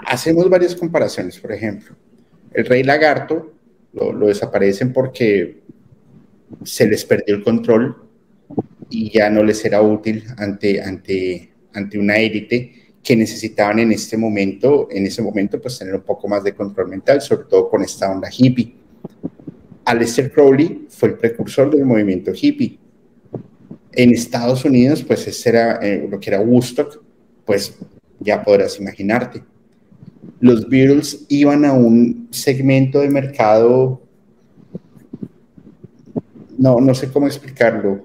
[0.06, 1.96] hacemos varias comparaciones, por ejemplo,
[2.52, 3.52] el rey lagarto
[3.92, 5.60] lo, lo desaparecen porque
[6.64, 7.96] se les perdió el control
[8.88, 14.16] y ya no les era útil ante, ante ante una élite que necesitaban en este
[14.16, 17.82] momento, en ese momento, pues tener un poco más de control mental, sobre todo con
[17.82, 18.74] esta onda hippie.
[19.84, 22.78] Aleister Crowley fue el precursor del movimiento hippie.
[23.92, 27.02] En Estados Unidos, pues ese era eh, lo que era Woodstock,
[27.44, 27.74] pues
[28.20, 29.42] ya podrás imaginarte.
[30.40, 34.02] Los Beatles iban a un segmento de mercado,
[36.58, 38.04] no, no sé cómo explicarlo,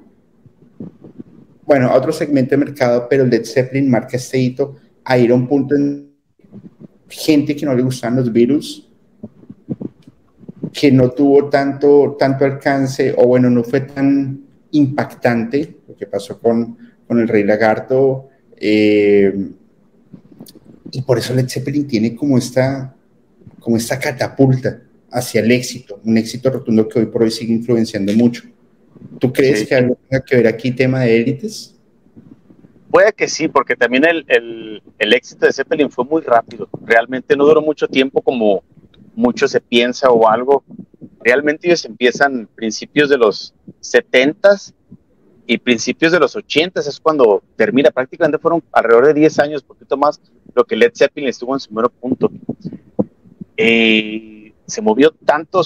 [1.66, 5.36] bueno, a otro segmento de mercado, pero Led Zeppelin marca este hito a ir a
[5.36, 6.12] un punto en
[7.10, 8.90] gente que no le gustaban los virus,
[10.72, 16.40] que no tuvo tanto, tanto alcance, o bueno, no fue tan impactante lo que pasó
[16.40, 18.30] con, con el Rey Lagarto.
[18.58, 19.52] Eh,
[20.92, 22.96] y por eso Led Zeppelin tiene como esta,
[23.60, 28.14] como esta catapulta hacia el éxito, un éxito rotundo que hoy por hoy sigue influenciando
[28.14, 28.44] mucho.
[29.20, 31.76] ¿Tú crees que algo tenga que ver aquí tema de élites?
[32.92, 36.70] Puede que sí, porque también el, el, el, éxito de Zeppelin fue muy rápido.
[36.82, 38.64] Realmente no duró mucho tiempo como
[39.16, 40.64] mucho se piensa o algo.
[41.22, 44.74] Realmente ellos empiezan principios de los 70s
[45.48, 47.92] y principios de los 80s es cuando termina.
[47.92, 50.20] Prácticamente fueron alrededor de 10 años, poquito más,
[50.54, 52.32] lo que Led Zeppelin estuvo en su mero punto.
[53.58, 55.62] Eh, se movió tanto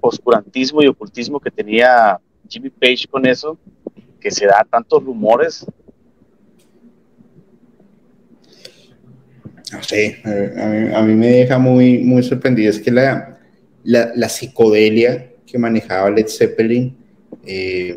[0.00, 2.20] oscurantismo y ocultismo que tenía
[2.52, 3.58] Jimmy Page con eso,
[4.20, 5.64] que se da tantos rumores.
[9.72, 10.20] No sé,
[10.94, 12.68] a mí, me deja muy, muy sorprendido.
[12.70, 13.38] Es que la,
[13.84, 16.94] la, psicodelia que manejaba Led Zeppelin
[17.46, 17.96] eh,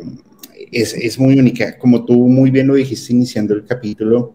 [0.72, 1.78] es, es, muy única.
[1.78, 4.34] Como tú muy bien lo dijiste iniciando el capítulo,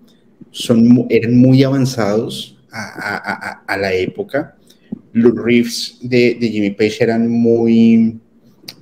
[0.51, 2.83] son, eran muy avanzados a,
[3.17, 4.55] a, a la época.
[5.13, 8.19] Los riffs de, de Jimmy Page eran muy,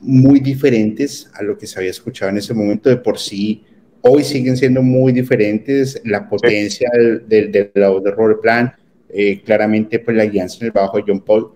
[0.02, 3.64] muy diferentes a lo que se había escuchado en ese momento de por sí.
[4.02, 6.02] Hoy siguen siendo muy diferentes.
[6.06, 8.74] La potencia del, del, del, de Robert Plan,
[9.10, 11.52] eh, claramente pues la guianza en el bajo de John Paul.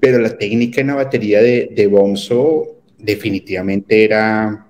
[0.00, 2.74] Pero la técnica en la batería de, de Bonzo
[3.04, 4.66] definitivamente era,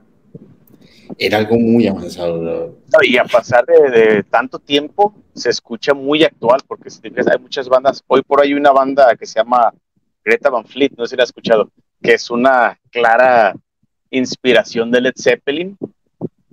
[1.18, 2.78] era algo muy avanzado.
[3.02, 8.02] y a pasar de, tanto tiempo, se escucha muy actual, porque hay muchas bandas.
[8.06, 9.72] Hoy por ahí hay una banda que se llama
[10.24, 11.70] Greta Van Fleet, no sé si la has escuchado,
[12.04, 13.56] que es una clara
[14.10, 15.78] inspiración de Led Zeppelin.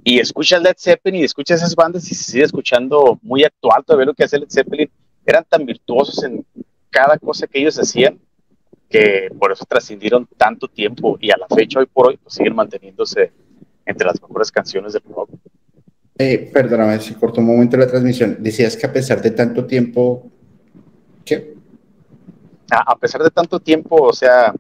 [0.02, 4.06] Y escuchas Led Zeppelin y escuchas esas bandas y se sigue escuchando muy actual todavía
[4.06, 4.90] lo que hace Led Zeppelin.
[5.26, 6.46] Eran tan virtuosos en
[6.90, 8.18] cada cosa que ellos hacían
[8.90, 12.56] que por eso trascendieron tanto tiempo y a la fecha, hoy por hoy, pues siguen
[12.56, 13.32] manteniéndose
[13.86, 15.32] entre las mejores canciones del rock.
[16.18, 18.38] Eh, perdóname, si cortó un momento la transmisión.
[18.40, 20.32] Decías que a pesar de tanto tiempo,
[21.26, 21.56] ¿qué?
[22.70, 24.54] a, pesar de tanto tiempo, o sea,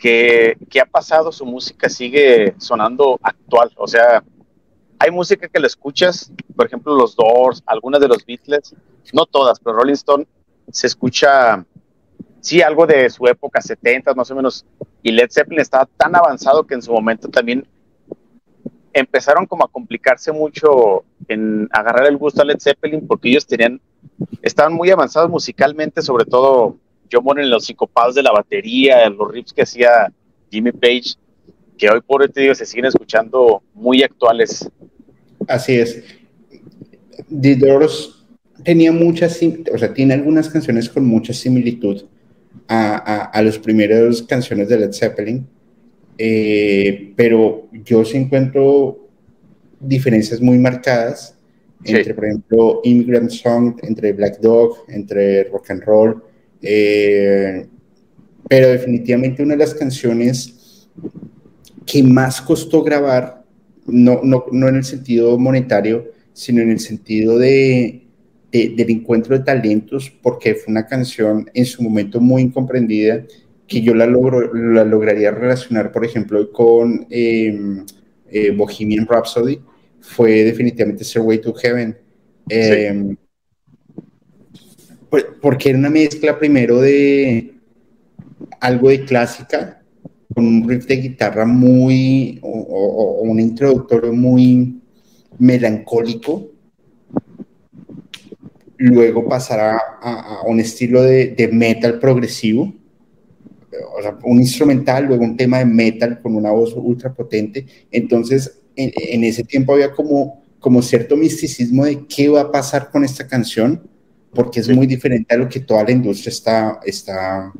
[0.00, 3.70] que, ha pasado, su música sigue sonando actual.
[3.76, 4.24] O sea,
[4.98, 8.74] hay música que la escuchas, por ejemplo, los Doors, algunas de los Beatles,
[9.12, 10.26] no todas, pero Rolling Stone
[10.72, 11.64] se escucha,
[12.40, 14.64] sí, algo de su época, 70 más o menos,
[15.02, 17.66] y Led Zeppelin estaba tan avanzado que en su momento también
[18.92, 23.80] empezaron como a complicarse mucho en agarrar el gusto a Led Zeppelin porque ellos tenían,
[24.42, 26.76] estaban muy avanzados musicalmente, sobre todo
[27.10, 30.12] yo Bonham en los psicopados de la batería, los riffs que hacía
[30.50, 31.14] Jimmy Page,
[31.76, 34.70] que hoy por hoy te digo se siguen escuchando muy actuales.
[35.48, 36.02] Así es.
[37.28, 38.24] The Doors
[38.64, 39.38] tenía muchas,
[39.72, 42.04] o sea, tiene algunas canciones con mucha similitud
[42.68, 45.46] a, a, a las primeras canciones de Led Zeppelin,
[46.18, 49.08] eh, pero yo sí encuentro
[49.80, 51.36] diferencias muy marcadas
[51.82, 56.22] entre, por ejemplo, Immigrant Song, entre Black Dog, entre Rock and Roll,
[56.62, 57.66] eh,
[58.48, 60.88] pero definitivamente una de las canciones
[61.86, 63.44] que más costó grabar,
[63.86, 68.06] no, no, no en el sentido monetario, sino en el sentido de,
[68.52, 73.24] del encuentro de talentos, porque fue una canción en su momento muy incomprendida,
[73.66, 77.84] que yo la, logro, la lograría relacionar, por ejemplo, con em,
[78.30, 79.60] eh, Bohemian Rhapsody,
[80.00, 81.96] fue definitivamente Way to Heaven.
[82.48, 83.18] Em, pues,
[85.40, 87.54] porque era una mezcla primero de
[88.60, 89.82] algo de clásica,
[90.34, 94.80] con un riff de guitarra muy, o un introductorio muy
[95.38, 96.50] melancólico,
[98.80, 102.72] luego pasará a, un estilo de, metal progresivo,
[103.96, 107.66] o sea, un instrumental, luego un tema de metal con una voz ultra potente.
[107.90, 113.04] Entonces, en, ese tiempo había como, como cierto misticismo de qué va a pasar con
[113.04, 113.82] esta canción,
[114.32, 117.52] porque es muy diferente a lo que toda la industria está, está,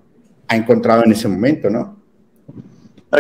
[0.49, 2.01] ha encontrado en ese momento, ¿no?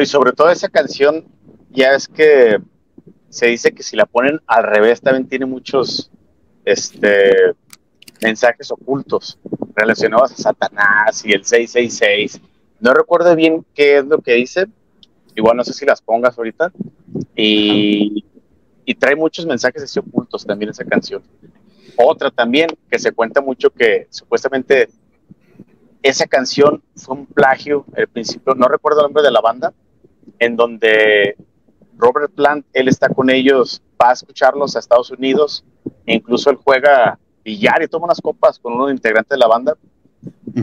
[0.00, 1.24] Y sobre todo esa canción,
[1.70, 2.58] ya es que
[3.28, 6.10] se dice que si la ponen al revés también tiene muchos
[6.64, 7.54] este,
[8.22, 9.38] mensajes ocultos
[9.74, 12.40] relacionados a Satanás y el 666.
[12.80, 14.66] No recuerdo bien qué es lo que dice,
[15.34, 16.72] igual no sé si las pongas ahorita,
[17.34, 18.24] y,
[18.84, 21.22] y trae muchos mensajes así ocultos también esa canción.
[21.96, 24.88] Otra también que se cuenta mucho que supuestamente
[26.02, 29.72] esa canción fue un plagio, al principio, no recuerdo el nombre de la banda,
[30.38, 31.36] en donde
[31.96, 35.64] Robert Plant, él está con ellos, va a escucharlos a Estados Unidos,
[36.06, 39.46] e incluso él juega billar y toma unas copas con uno de integrantes de la
[39.46, 39.76] banda,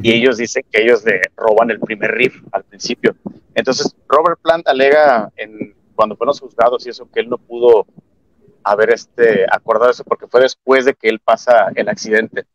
[0.01, 3.15] y ellos dicen que ellos le roban el primer riff al principio.
[3.53, 7.85] Entonces, Robert Plant alega en, cuando fueron juzgados y eso, que él no pudo
[8.71, 12.45] haber este, acordado eso porque fue después de que él pasa el accidente.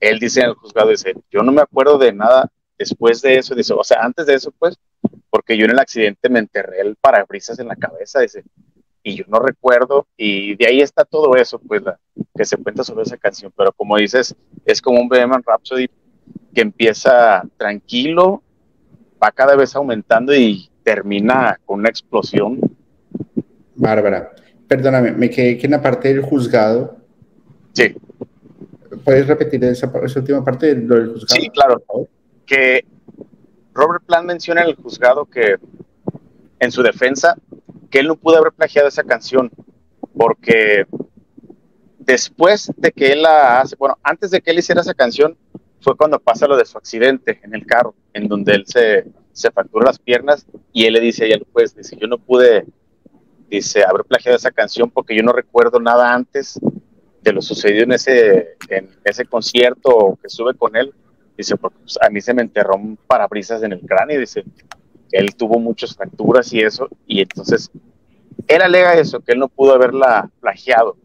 [0.00, 3.54] Él dice en el juzgado, dice, yo no me acuerdo de nada después de eso,
[3.54, 4.76] dice, o sea, antes de eso, pues,
[5.30, 8.44] porque yo en el accidente me enterré el parabrisas en la cabeza, dice,
[9.02, 11.98] y yo no recuerdo, y de ahí está todo eso, pues, la,
[12.36, 15.88] que se cuenta sobre esa canción, pero como dices, es como un Bohemian Rhapsody
[16.54, 18.42] que empieza tranquilo,
[19.22, 22.60] va cada vez aumentando y termina con una explosión.
[23.74, 24.32] Bárbara,
[24.74, 26.96] perdóname, me quedé que en la parte del juzgado.
[27.74, 27.94] Sí.
[29.04, 31.40] ¿Puedes repetir esa, última parte del, del juzgado?
[31.40, 31.82] Sí, claro.
[32.44, 32.84] Que
[33.72, 35.56] Robert Plant menciona en el juzgado que,
[36.58, 37.36] en su defensa,
[37.88, 39.48] que él no pudo haber plagiado esa canción
[40.16, 40.86] porque
[42.00, 45.36] después de que él la hace, bueno, antes de que él hiciera esa canción,
[45.80, 49.52] fue cuando pasa lo de su accidente en el carro, en donde él se, se
[49.52, 52.66] fractura las piernas y él le dice ahí al juez, dice, yo no pude,
[53.56, 56.58] dice, haber plagiado esa canción porque yo no recuerdo nada antes
[57.22, 60.92] de lo sucedido en ese, en ese concierto que estuve con él
[61.36, 64.20] Dice, porque pues, a mí se me enterró un parabrisas en el cráneo.
[64.20, 64.44] Dice,
[65.10, 66.88] él tuvo muchas fracturas y eso.
[67.06, 67.70] Y entonces,
[68.46, 70.96] él alega eso, que él no pudo haberla plagiado.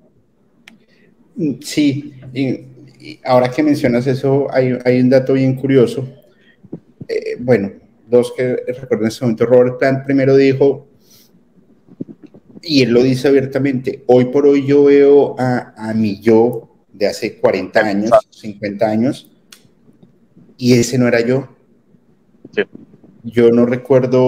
[1.62, 6.08] Sí, y, ahora que mencionas eso, hay, hay un dato bien curioso.
[7.08, 7.72] Eh, bueno,
[8.08, 9.46] dos que recuerdo en este momento.
[9.46, 10.88] Robert Plant primero dijo,
[12.62, 17.08] y él lo dice abiertamente, hoy por hoy yo veo a, a mi yo de
[17.08, 19.32] hace 40 años, 50 años,
[20.58, 21.48] y ese no era yo.
[23.24, 24.22] Yo no recuerdo,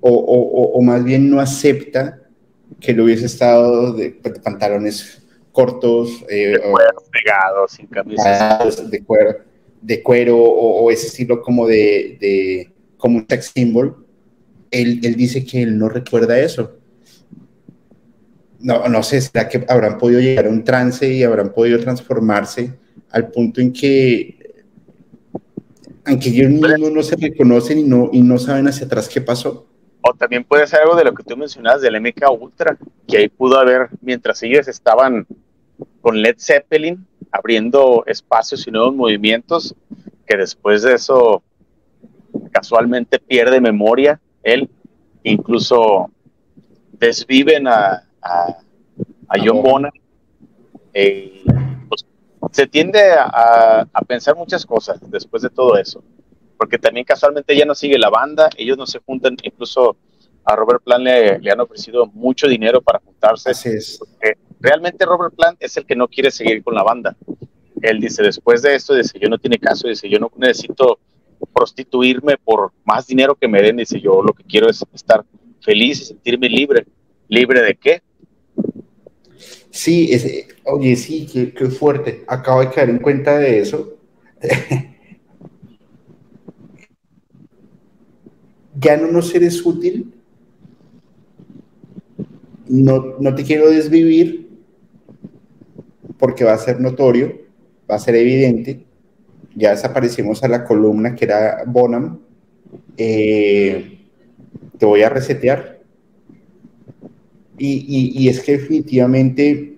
[0.00, 2.20] o, o, más bien no acepta
[2.80, 4.10] que lo hubiese estado de,
[4.42, 5.22] pantalones
[5.52, 8.90] cortos, eh, de cuero, sin camisas.
[8.90, 9.36] De cuero,
[9.80, 14.03] de cuero o, ese estilo como de, de como un sex symbol.
[14.74, 16.78] Él, él, dice que él no recuerda eso.
[18.60, 22.74] No, no sé, ¿será que habrán podido llegar a un trance y habrán podido transformarse
[23.10, 24.44] al punto en que
[26.04, 29.66] aunque ellos mismos no se reconocen y no, y no saben hacia atrás qué pasó.
[30.02, 32.76] O también puede ser algo de lo que tú mencionabas del MK Ultra,
[33.08, 35.26] que ahí pudo haber, mientras ellos estaban
[36.02, 39.74] con Led Zeppelin, abriendo espacios y nuevos movimientos,
[40.26, 41.42] que después de eso
[42.52, 44.70] casualmente pierde memoria él,
[45.22, 46.10] incluso
[46.92, 48.56] desviven a, a,
[49.44, 49.92] John Bonham.
[50.92, 51.42] Eh,
[51.88, 52.06] pues,
[52.52, 56.04] se tiende a, a, pensar muchas cosas después de todo eso,
[56.56, 59.96] porque también casualmente ya no sigue la banda, ellos no se juntan, incluso
[60.44, 63.50] a Robert Plant le, le han ofrecido mucho dinero para juntarse.
[63.50, 63.98] Así es.
[64.60, 67.16] Realmente Robert Plant es el que no quiere seguir con la banda.
[67.82, 70.98] Él dice, después de esto, dice, yo no tiene caso, dice, yo no necesito
[71.54, 75.24] prostituirme por más dinero que me den, dice, yo lo que quiero es estar
[75.60, 76.86] feliz y sentirme libre.
[77.28, 78.02] ¿Libre de qué?
[79.70, 80.10] Sí,
[80.64, 82.24] oye, sí, qué, qué fuerte.
[82.26, 83.96] Acabo de caer en cuenta de eso.
[88.76, 90.12] ya no nos eres útil
[92.66, 94.48] no, no te quiero desvivir
[96.18, 97.40] porque va a ser notorio,
[97.90, 98.84] va a ser evidente.
[99.54, 102.20] Ya desaparecimos a la columna que era Bonham.
[102.96, 103.98] Eh,
[104.78, 105.80] te voy a resetear.
[107.56, 109.76] Y, y, es que definitivamente,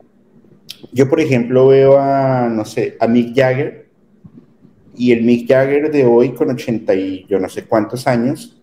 [0.93, 3.87] yo por ejemplo veo a, no sé, a Mick Jagger,
[4.97, 8.57] y el Mick Jagger de hoy con 80 y yo no sé cuántos años,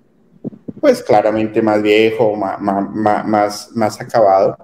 [0.80, 4.58] pues claramente más viejo, más, más, más, acabado,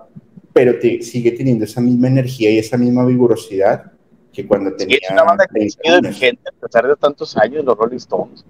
[0.52, 3.92] pero te, sigue teniendo esa misma energía y esa misma vigorosidad
[4.34, 4.98] que cuando tenía.
[4.98, 8.46] Sí, es una banda que sigue vigente a pesar de tantos años, los Rolling Stones.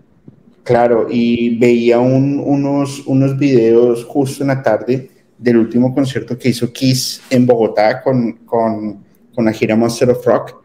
[0.63, 6.71] Claro, y veía unos, unos videos justo en la tarde del último concierto que hizo
[6.71, 9.03] Kiss en Bogotá con, con,
[9.33, 10.61] con la gira Monster of Rock.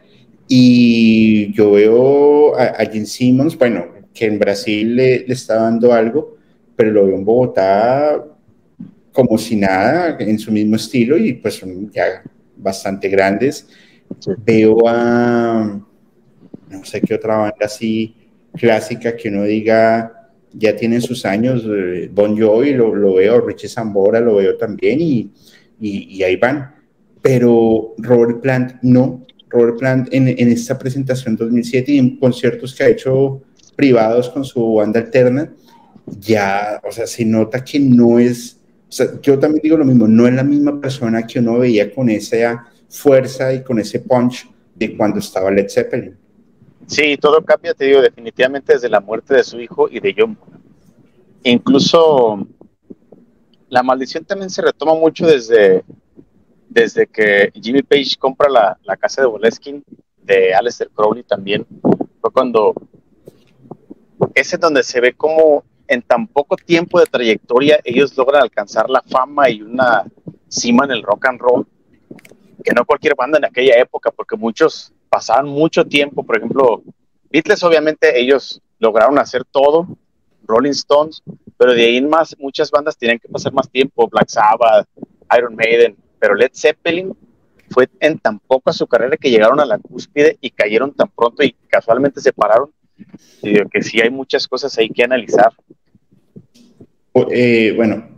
[0.47, 5.93] Y yo veo a, a Gene Simmons, bueno, que en Brasil le, le está dando
[5.93, 6.37] algo,
[6.77, 8.23] pero lo veo en Bogotá
[9.15, 12.23] como si nada, en su mismo estilo y pues son ya
[12.57, 13.69] bastante grandes.
[14.45, 15.81] Veo a,
[16.71, 18.15] no sé qué otra banda así
[18.57, 23.69] clásica que uno diga, ya tienen sus años, eh, Bon Jovi lo, lo veo, Richie
[23.69, 25.31] Zambora lo veo también y,
[25.81, 26.75] y, ahí van.
[27.21, 29.25] Pero Robert Plant no.
[29.49, 33.43] Robert Plant en, en esta presentación 2007 y en conciertos que ha hecho
[33.77, 35.53] privados con su banda alterna,
[36.07, 40.07] ya, o sea, se nota que no es, o sea, yo también digo lo mismo,
[40.07, 44.49] no es la misma persona que uno veía con esa fuerza y con ese punch
[44.75, 46.17] de cuando estaba Led Zeppelin.
[46.87, 50.39] Sí, todo cambia, te digo, definitivamente desde la muerte de su hijo y de John.
[51.43, 52.47] Incluso
[53.69, 55.83] la maldición también se retoma mucho desde,
[56.69, 59.83] desde que Jimmy Page compra la, la casa de Boleskin,
[60.23, 61.67] de Aleister Crowley también.
[62.21, 62.75] Fue cuando
[64.35, 68.89] ese es donde se ve como en tan poco tiempo de trayectoria ellos logran alcanzar
[68.89, 70.05] la fama y una
[70.49, 71.67] cima en el rock and roll
[72.63, 76.83] que no cualquier banda en aquella época, porque muchos pasaban mucho tiempo, por ejemplo,
[77.31, 79.89] Beatles obviamente ellos lograron hacer todo,
[80.47, 81.23] Rolling Stones,
[81.57, 84.87] pero de ahí en más muchas bandas tienen que pasar más tiempo, Black Sabbath,
[85.37, 87.17] Iron Maiden, pero Led Zeppelin
[87.71, 91.43] fue en tan poco su carrera que llegaron a la cúspide y cayeron tan pronto
[91.43, 92.71] y casualmente se pararon
[93.43, 95.53] que sí hay muchas cosas ahí que analizar.
[97.31, 98.09] Eh, bueno,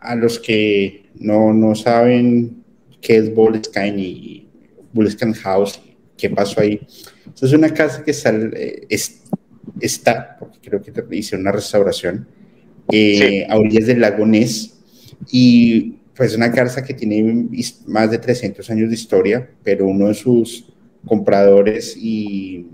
[0.00, 2.57] a los que no, no saben
[3.00, 4.48] qué es Boleskine y
[4.92, 5.80] Boleskine House,
[6.16, 6.80] qué pasó ahí.
[7.40, 8.86] es una casa que está, eh,
[9.80, 12.26] está porque creo que hice una restauración,
[12.90, 14.74] eh, a orillas del lago Ness,
[15.30, 17.48] y pues una casa que tiene
[17.86, 20.66] más de 300 años de historia, pero uno de sus
[21.04, 22.66] compradores y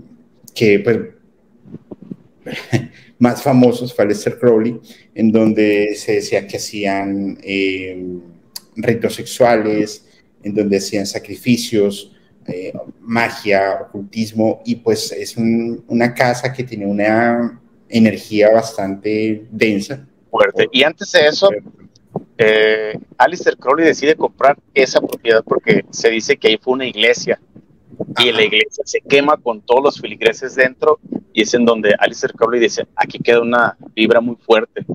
[0.53, 0.99] que pues
[3.19, 4.79] más famosos fue Lester Crowley,
[5.13, 8.03] en donde se decía que hacían eh,
[8.75, 10.05] ritos sexuales,
[10.45, 12.11] en donde hacían sacrificios,
[12.47, 12.71] eh,
[13.01, 20.05] magia, ocultismo, y pues es una casa que tiene una energía bastante densa.
[20.29, 20.67] Fuerte.
[20.71, 21.49] Y antes de eso,
[22.37, 27.39] eh, Alistair Crowley decide comprar esa propiedad porque se dice que ahí fue una iglesia
[28.19, 30.99] y la iglesia se quema con todos los filigreses dentro
[31.33, 34.85] y es en donde Alistair Crowley dice, aquí queda una vibra muy fuerte.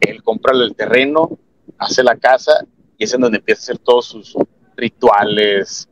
[0.00, 1.38] Él compra el terreno,
[1.76, 2.64] hace la casa
[2.98, 4.34] y es en donde empieza a hacer todos sus
[4.76, 5.88] rituales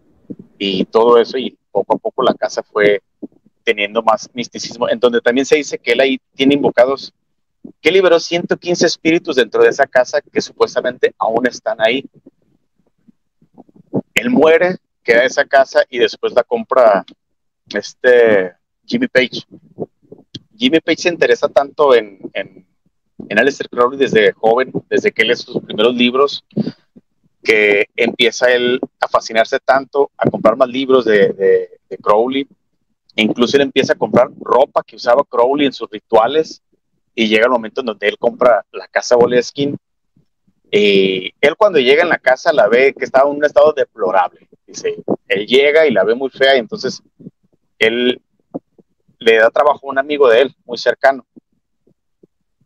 [0.58, 3.00] y todo eso y poco a poco la casa fue
[3.62, 7.12] teniendo más misticismo, en donde también se dice que él ahí tiene invocados,
[7.80, 12.04] que liberó 115 espíritus dentro de esa casa que supuestamente aún están ahí.
[14.14, 17.04] Él muere, queda esa casa y después la compra
[17.68, 18.52] este
[18.84, 19.42] Jimmy Page.
[20.56, 22.66] Jimmy Page se interesa tanto en, en,
[23.28, 26.44] en Aleister Crowley desde joven, desde que lee sus primeros libros,
[27.46, 32.44] que empieza él a fascinarse tanto, a comprar más libros de, Crowley,
[33.14, 36.60] e incluso él empieza a comprar ropa que usaba Crowley en sus rituales,
[37.14, 39.76] y llega el momento en donde él compra la casa Boleskin,
[40.72, 44.48] y él cuando llega en la casa la ve que estaba en un estado deplorable,
[44.66, 44.96] dice,
[45.28, 47.00] él llega y la ve muy fea, y entonces
[47.78, 48.20] él
[49.20, 51.24] le da trabajo a un amigo de él, muy cercano,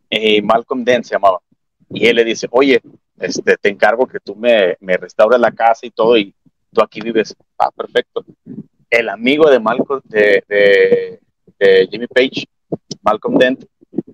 [0.09, 1.39] eh, Malcolm Dent se llamaba,
[1.93, 2.81] y él le dice, oye,
[3.19, 6.33] este, te encargo que tú me, me restaures la casa y todo, y
[6.71, 7.35] tú aquí vives.
[7.57, 8.25] Ah, perfecto.
[8.89, 12.45] El amigo de Malcolm, de, de, Jimmy Page,
[13.01, 13.65] Malcolm Dent,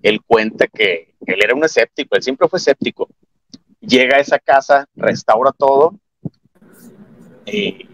[0.02, 3.08] él cuenta que él era un escéptico, él siempre fue escéptico.
[3.80, 5.96] Llega a esa casa, restaura todo.
[7.46, 7.86] Y,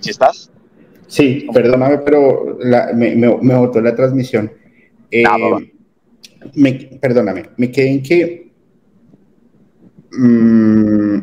[0.00, 0.52] ¿Sí estás?
[1.08, 2.58] Sí, perdóname, pero
[2.94, 4.52] me, me, botó la transmisión.
[5.10, 5.24] Eh,
[6.54, 8.46] me, perdóname, me quedé en que
[10.18, 11.18] Mm,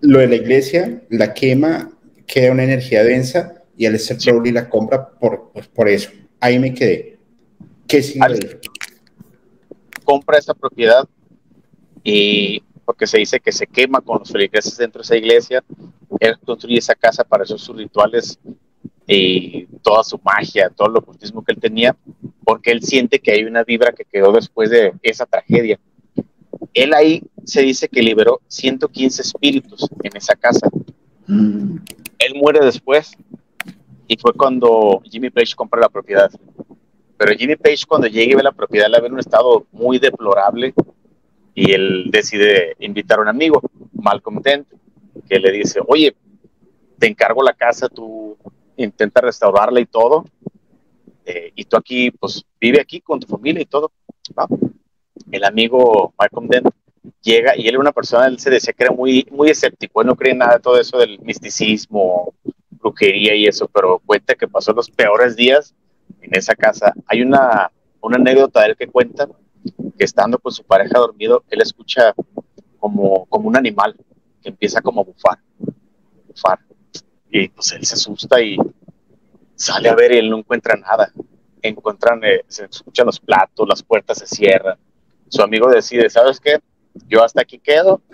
[0.00, 1.90] lo de la iglesia, la quema,
[2.26, 6.10] queda una energía densa y al ser Crowley la compra por, pues, por eso.
[6.40, 7.18] Ahí me quedé.
[7.86, 8.58] ¿Qué significa?
[10.04, 11.08] Compra esa propiedad
[12.02, 15.64] y porque se dice que se quema con los feligreses dentro de esa iglesia.
[16.18, 18.38] Él construye esa casa para esos sus rituales
[19.06, 21.96] y toda su magia, todo el ocultismo que él tenía,
[22.44, 25.78] porque él siente que hay una vibra que quedó después de esa tragedia.
[26.74, 30.68] Él ahí se dice que liberó 115 espíritus en esa casa.
[31.26, 31.76] Mm.
[32.18, 33.12] Él muere después
[34.06, 36.30] y fue cuando Jimmy Page compra la propiedad.
[37.16, 39.98] Pero Jimmy Page cuando llega y ve la propiedad la ve en un estado muy
[39.98, 40.74] deplorable
[41.54, 43.60] y él decide invitar a un amigo,
[43.92, 44.66] Malcolm Dent,
[45.28, 46.14] que le dice, oye,
[46.98, 48.36] te encargo la casa, tú
[48.84, 50.24] intenta restaurarla y todo,
[51.24, 53.92] eh, y tú aquí, pues vive aquí con tu familia y todo.
[55.30, 56.68] El amigo Malcolm Dent
[57.22, 60.08] llega y él era una persona, él se decía que era muy, muy escéptico, él
[60.08, 62.34] no cree nada de todo eso del misticismo,
[62.70, 65.74] brujería y eso, pero cuenta que pasó los peores días
[66.20, 66.92] en esa casa.
[67.06, 67.70] Hay una,
[68.00, 69.28] una anécdota de él que cuenta
[69.98, 72.14] que estando con su pareja dormido, él escucha
[72.78, 73.94] como, como un animal
[74.42, 75.38] que empieza como a bufar,
[76.26, 76.58] bufar.
[77.30, 78.56] Y pues él se asusta y
[79.54, 81.12] sale a ver y él no encuentra nada.
[81.62, 84.78] Encuentran, eh, se escuchan los platos, las puertas se cierran.
[85.28, 86.58] Su amigo decide, ¿sabes qué?
[87.08, 88.02] yo hasta aquí quedo.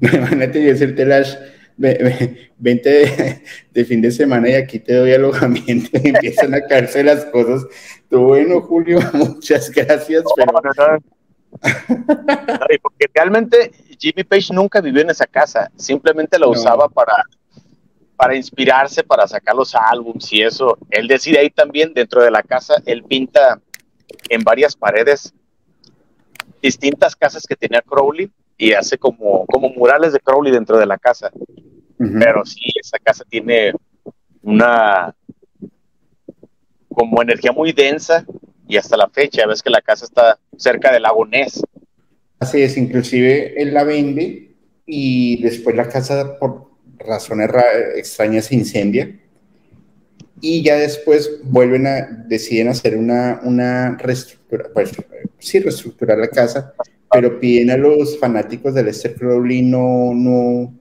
[0.00, 1.38] no, imagínate decirte las
[1.76, 3.40] vente
[3.72, 7.66] de, fin de semana y aquí te doy alojamiento y empiezan a caerse las cosas.
[8.10, 10.24] Tú, bueno, Julio, muchas gracias.
[10.36, 10.98] pero...
[12.82, 17.24] porque realmente Jimmy Page nunca vivió en esa casa, simplemente la usaba para,
[18.16, 20.78] para inspirarse, para sacar los álbums y eso.
[20.90, 23.60] Él decide ahí también, dentro de la casa, él pinta
[24.28, 25.32] en varias paredes
[26.62, 30.98] distintas casas que tenía Crowley y hace como, como murales de Crowley dentro de la
[30.98, 31.30] casa.
[31.96, 33.72] Pero sí, esa casa tiene
[34.42, 35.14] una
[36.88, 38.24] como energía muy densa
[38.68, 41.62] y hasta la fecha, ves que la casa está cerca del lago Ness.
[42.38, 44.54] Así es, inclusive él la vende
[44.86, 47.50] y después la casa por razones
[47.96, 49.18] extrañas se incendia
[50.40, 54.92] y ya después vuelven a, deciden hacer una, una reestructura, pues
[55.38, 56.74] sí, reestructurar la casa,
[57.10, 60.74] pero piden a los fanáticos de Lester Crowley no, no,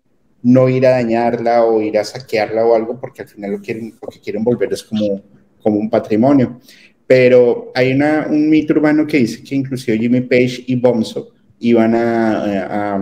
[0.44, 3.96] no ir a dañarla o ir a saquearla o algo, porque al final lo, quieren,
[4.02, 5.22] lo que quieren volver es como,
[5.62, 6.60] como un patrimonio.
[7.08, 13.00] Pero hay un mito urbano que dice que inclusive Jimmy Page y Bonzo iban a,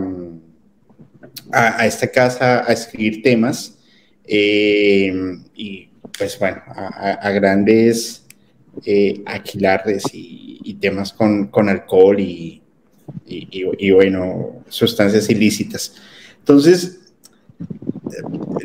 [1.51, 3.77] a, esta casa a escribir temas
[4.27, 5.13] eh,
[5.55, 8.25] y pues bueno, a, grandes
[8.85, 9.23] eh,
[10.13, 12.61] y, temas con, alcohol y,
[13.91, 15.95] bueno, sustancias ilícitas.
[16.39, 16.99] Entonces,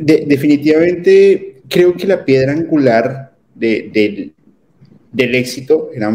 [0.00, 3.32] definitivamente creo que la piedra angular
[5.12, 6.10] del éxito era,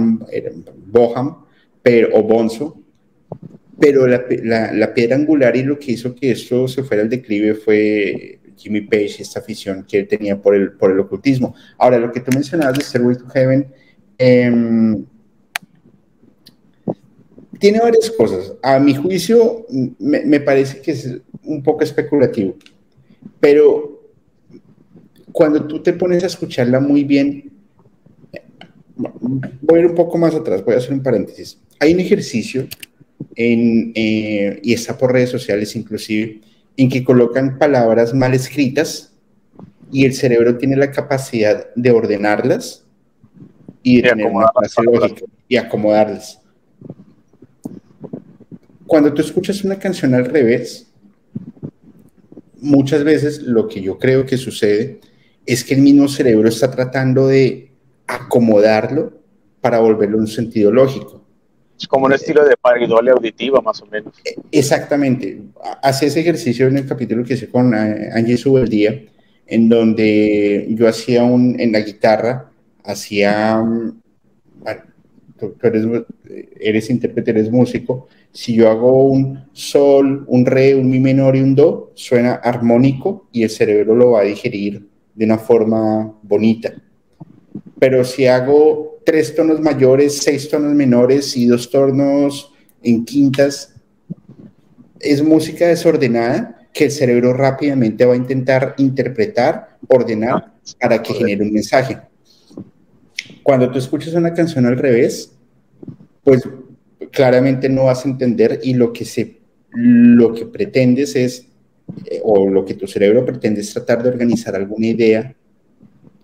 [0.88, 1.38] Boham
[1.82, 2.82] pero, o Bonzo,
[3.80, 4.26] pero la,
[4.74, 8.82] la, piedra angular y lo que hizo que esto se fuera al declive fue Jimmy
[8.82, 11.56] Page, esta afición que él tenía por el, por el ocultismo.
[11.78, 13.68] Ahora, lo que tú mencionabas de Stairway to Heaven,
[14.18, 15.06] em,
[17.60, 18.54] tiene varias cosas.
[18.62, 19.66] A mi juicio,
[20.00, 22.56] me, parece que es un poco especulativo,
[23.40, 24.02] pero
[25.32, 27.52] cuando tú te pones a escucharla muy bien,
[28.96, 31.60] voy a ir un poco más atrás, voy a hacer un paréntesis.
[31.80, 32.68] Hay un ejercicio
[33.36, 36.42] en, eh, y está por redes sociales inclusive,
[36.78, 39.14] en que colocan palabras mal escritas
[39.92, 42.86] y el cerebro tiene la capacidad de ordenarlas
[43.84, 44.52] y de tener una
[44.84, 46.42] lógica y acomodarlas.
[48.88, 50.92] cuando tú escuchas una canción al revés,
[52.60, 55.00] muchas veces lo que yo creo que sucede
[55.46, 57.72] es que el mismo cerebro está tratando de
[58.08, 59.14] acomodarlo
[59.62, 61.26] para volverlo un sentido lógico.
[61.80, 64.14] Es como un estilo de paridolia auditiva, más o menos.
[64.24, 65.42] E, exactamente.
[65.82, 69.04] Hace ese ejercicio en el capítulo que hice con eh, Angie Subeldía,
[69.48, 72.50] en donde yo hacía un, en la guitarra,
[72.84, 74.82] hacía, bueno,
[75.38, 75.86] tú, eres,
[76.60, 81.42] eres intérprete, eres músico, si yo hago un sol, un re, un mi menor y
[81.42, 86.74] un do, suena armónico y el cerebro lo va a digerir de una forma bonita.
[87.86, 93.76] Pero si hago tres tonos mayores, seis tonos menores y dos tonos en quintas,
[95.00, 101.44] es música desordenada que el cerebro rápidamente va a intentar interpretar, ordenar para que genere
[101.44, 102.00] un mensaje.
[103.44, 105.32] Cuando tú escuchas una canción al revés,
[106.24, 106.42] pues
[107.12, 111.50] claramente no vas a entender y lo que, se, lo que pretendes es,
[112.06, 115.36] eh, o lo que tu cerebro pretende es tratar de organizar alguna idea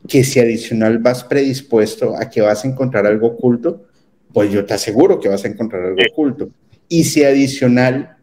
[0.07, 3.85] que si adicional vas predispuesto a que vas a encontrar algo oculto,
[4.33, 6.49] pues yo te aseguro que vas a encontrar algo oculto.
[6.87, 8.17] Y si adicional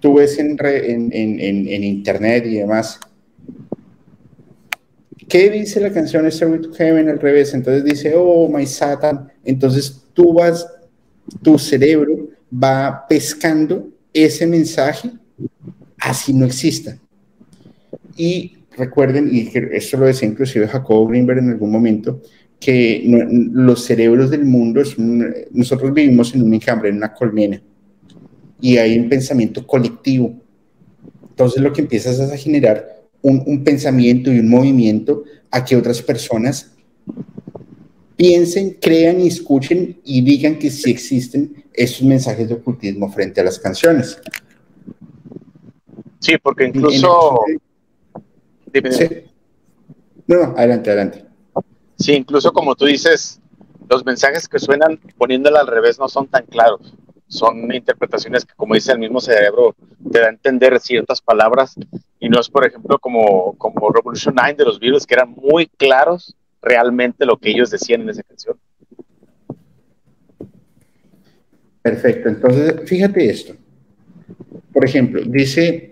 [0.00, 3.00] tú ves en, en, en, en internet y demás,
[5.28, 7.54] ¿qué dice la canción Stairway to Heaven al revés?
[7.54, 9.32] Entonces dice, oh, my Satan.
[9.44, 10.66] Entonces tú vas
[11.42, 15.10] tu cerebro va pescando ese mensaje
[15.98, 16.98] así no exista.
[18.16, 22.20] Y recuerden, y esto lo decía inclusive Jacob Greenberg en algún momento,
[22.58, 23.02] que
[23.52, 24.82] los cerebros del mundo,
[25.52, 27.62] nosotros vivimos en un enjambre, en una colmena,
[28.60, 30.34] y hay un pensamiento colectivo.
[31.30, 35.76] Entonces lo que empiezas es a generar un, un pensamiento y un movimiento a que
[35.76, 36.72] otras personas
[38.16, 43.44] piensen, crean y escuchen y digan que sí existen esos mensajes de ocultismo frente a
[43.44, 44.18] las canciones.
[46.18, 47.40] Sí, porque incluso...
[50.26, 51.24] No, no, adelante, adelante.
[51.96, 53.40] Sí, incluso como tú dices,
[53.88, 56.94] los mensajes que suenan poniéndola al revés no son tan claros.
[57.26, 59.74] Son interpretaciones que, como dice el mismo cerebro,
[60.10, 61.76] te da a entender ciertas palabras
[62.18, 65.66] y no es, por ejemplo, como, como Revolution 9 de los virus, que eran muy
[65.66, 68.58] claros realmente lo que ellos decían en esa canción.
[71.82, 73.54] Perfecto, entonces fíjate esto.
[74.72, 75.89] Por ejemplo, dice,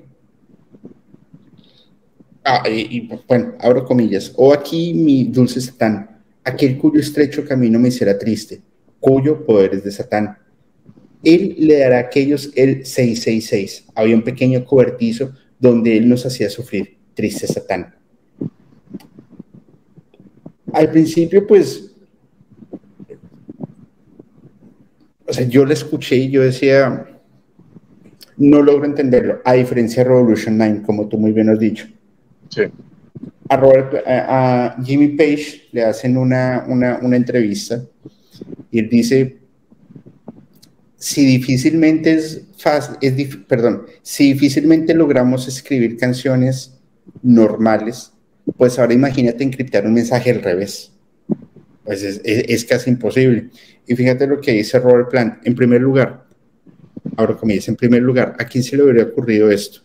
[2.49, 7.89] ah, y, bueno, abro comillas, o aquí mi dulce Satán, aquel cuyo estrecho camino me
[7.89, 8.61] hiciera triste,
[9.01, 10.39] cuyo poder es de Satán.
[11.23, 13.87] Él le dará a aquellos el 666.
[13.95, 17.99] Había un pequeño cobertizo donde él nos hacía sufrir, triste Satán
[20.73, 21.91] al principio, pues,
[25.27, 27.07] o sea, yo la escuché y yo decía,
[28.37, 31.87] no logro entenderlo, a diferencia de Revolution 9, como tú muy bien has dicho.
[32.49, 32.63] Sí.
[33.51, 37.83] A, Jimmy Page le hacen una, una, entrevista
[38.71, 39.39] y él dice,
[40.97, 46.79] si difícilmente es fácil, es perdón, si difícilmente logramos escribir canciones
[47.23, 48.13] normales,
[48.57, 50.93] pues ahora imagínate encriptar un mensaje al revés.
[51.85, 53.49] Pues es, casi imposible.
[53.87, 55.47] Y fíjate lo que dice Robert Plant.
[55.47, 56.27] En primer lugar,
[57.17, 59.81] ahora como dice, en primer lugar, ¿a quién se le hubiera ocurrido esto?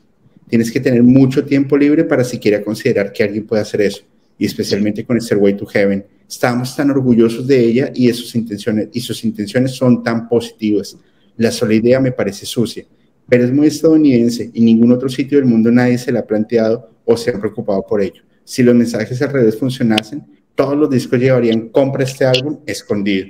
[0.54, 4.04] Tienes que tener mucho tiempo libre para siquiera considerar que alguien puede hacer eso.
[4.38, 6.06] Y especialmente con este Way to Heaven.
[6.30, 10.98] Estábamos tan orgullosos de ella y, sus intenciones, y sus intenciones son tan positivas.
[11.38, 12.86] La sola idea me parece sucia,
[13.28, 16.90] pero es muy estadounidense y ningún otro sitio del mundo nadie se la ha planteado
[17.06, 20.26] o se ha preocupado por ello si los mensajes al revés funcionasen,
[20.56, 23.28] todos los discos llevarían compra este álbum escondido.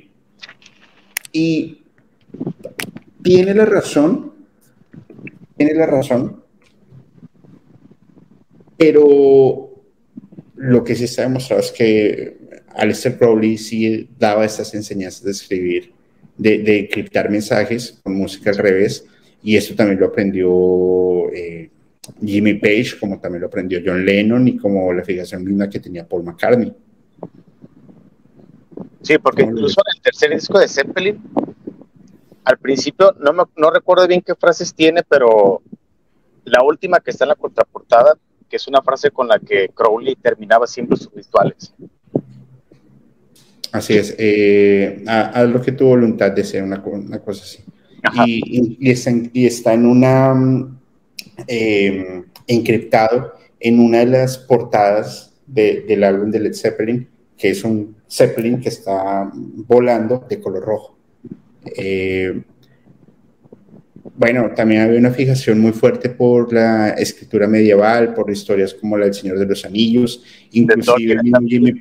[1.32, 1.84] Y
[3.22, 4.34] tiene la razón,
[5.56, 6.43] tiene la razón,
[8.78, 9.70] pero
[10.56, 12.38] lo que sí está demostrado es que
[12.76, 15.92] Aleister Crowley sí daba estas enseñanzas de escribir,
[16.38, 19.06] de, de criptar mensajes con música al revés,
[19.44, 21.70] y esto también lo aprendió eh,
[22.24, 26.08] Jimmy Page, como también lo aprendió John Lennon y como la fijación misma que tenía
[26.08, 26.74] Paul McCartney.
[29.02, 31.22] Sí, porque incluso en el tercer disco de Zeppelin,
[32.46, 35.62] al principio no, me, no recuerdo bien qué frases tiene, pero
[36.46, 38.18] la última que está en la contraportada,
[38.54, 41.74] que es una frase con la que Crowley terminaba siempre sus rituales.
[43.72, 47.64] Así es, eh, haz lo que tu voluntad desea, una, una cosa así.
[48.28, 50.80] Y, y, está y, está en, una
[51.48, 57.96] eh, encriptado en una de las portadas del álbum de Led Zeppelin, que es un
[58.08, 60.96] Zeppelin que está volando de color rojo.
[61.76, 62.40] Eh,
[64.16, 69.06] bueno, también había una fijación muy fuerte por la escritura medieval, por historias como la
[69.06, 71.74] del Señor de los Anillos, inclusive Jimmy,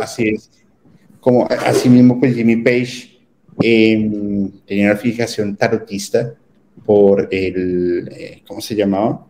[0.00, 0.50] así es,
[1.20, 3.18] como así mismo pues Jimmy Page
[3.60, 6.34] em, tenía una fijación tarotista
[6.86, 9.26] por el, eh, ¿cómo se llamaba?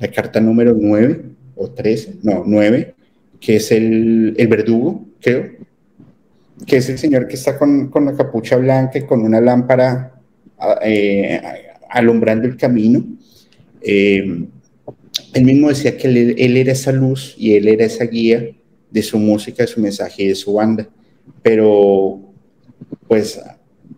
[0.00, 1.24] La carta número 9
[1.54, 2.94] o 13, no, 9,
[3.40, 5.58] que es el, el verdugo, creo,
[6.66, 10.17] que es el señor que está con, con la capucha blanca y con una lámpara
[10.82, 11.40] eh,
[11.88, 13.04] alumbrando el camino.
[13.80, 14.46] Eh,
[15.34, 18.50] él mismo decía que él, era esa luz y él era esa guía
[18.90, 20.88] de su música, de su mensaje y de su banda.
[21.42, 22.20] Pero,
[23.06, 23.40] pues,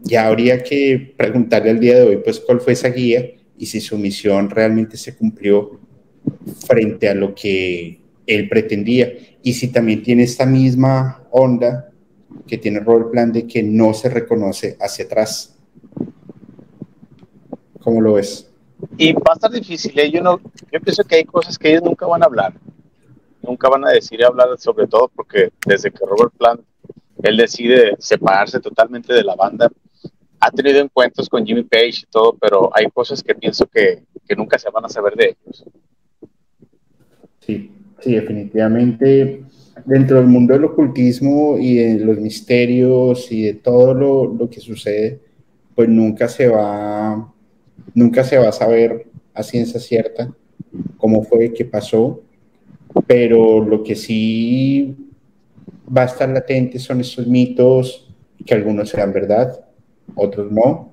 [0.03, 3.81] ya habría que preguntarle al día de hoy, pues, cuál fue esa guía y si
[3.81, 5.81] su misión realmente se cumplió
[6.67, 9.13] frente a lo que él pretendía.
[9.43, 11.91] Y si también tiene esta misma onda
[12.47, 15.57] que tiene Robert Plan de que no se reconoce hacia atrás.
[17.83, 18.51] ¿Cómo lo ves?
[18.97, 20.11] Y va a estar difícil, ¿eh?
[20.11, 20.41] yo, no,
[20.73, 22.55] yo pienso que hay cosas que ellos nunca van a hablar,
[23.43, 26.61] nunca van a decir y hablar sobre todo porque desde que Robert Plant,
[27.23, 29.71] él decide separarse totalmente de la banda,
[30.41, 34.35] ha tenido encuentros con Jimmy Page y todo, pero hay cosas que pienso que, que
[34.35, 35.65] nunca se van a saber de ellos.
[37.41, 37.71] Sí,
[38.01, 39.45] sí, definitivamente
[39.85, 44.61] dentro del mundo del ocultismo y de los misterios y de todo lo, lo que
[44.61, 45.21] sucede,
[45.75, 47.33] pues nunca se va
[47.95, 50.33] Nunca se va a saber a ciencia cierta
[50.99, 52.23] cómo fue, qué pasó,
[53.07, 54.97] pero lo que sí
[55.97, 58.13] va a estar latente son estos mitos,
[58.45, 59.65] que algunos serán verdad,
[60.15, 60.93] otros no,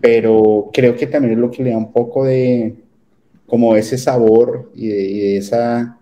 [0.00, 2.74] pero creo que también es lo que le da un poco de
[3.46, 5.98] como ese sabor y de, esa,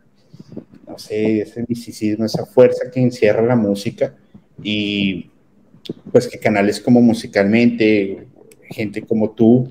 [0.86, 4.14] no sé, ese misticismo, esa fuerza que encierra la música
[4.62, 5.30] y
[6.12, 8.26] pues que canales como musicalmente,
[8.70, 9.68] gente como tú,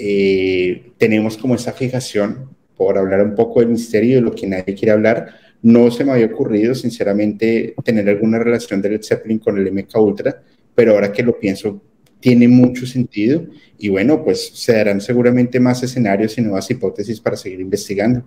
[0.00, 4.74] eh, tenemos como esa fijación por hablar un poco del misterio de lo que nadie
[4.76, 5.34] quiere hablar.
[5.60, 9.96] No se me había ocurrido, sinceramente, tener alguna relación de Led Zeppelin con el MK
[9.96, 10.40] Ultra,
[10.72, 11.82] pero ahora que lo pienso,
[12.20, 13.44] tiene mucho sentido
[13.76, 18.22] y bueno, pues se darán seguramente más escenarios y nuevas hipótesis para seguir investigando.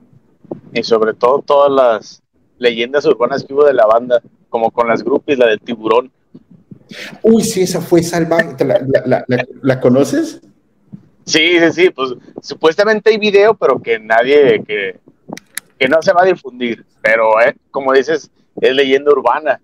[0.73, 2.21] Y sobre todo todas las
[2.57, 6.11] leyendas urbanas que hubo de la banda, como con las groupies, la del tiburón.
[7.21, 8.55] Uy, sí, esa fue salvaje.
[8.65, 9.25] ¿La,
[9.61, 10.41] la conoces?
[11.25, 14.99] Sí, sí, sí, pues supuestamente hay video, pero que nadie, que,
[15.77, 16.85] que no se va a difundir.
[17.01, 19.61] Pero, eh, como dices, es leyenda urbana.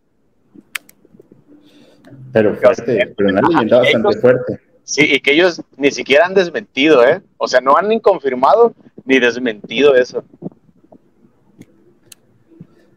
[2.31, 4.59] Pero fuerte, pero una leyenda bastante fuerte.
[4.83, 7.21] Sí, y que ellos ni siquiera han desmentido, ¿eh?
[7.37, 10.23] O sea, no han ni confirmado ni desmentido eso.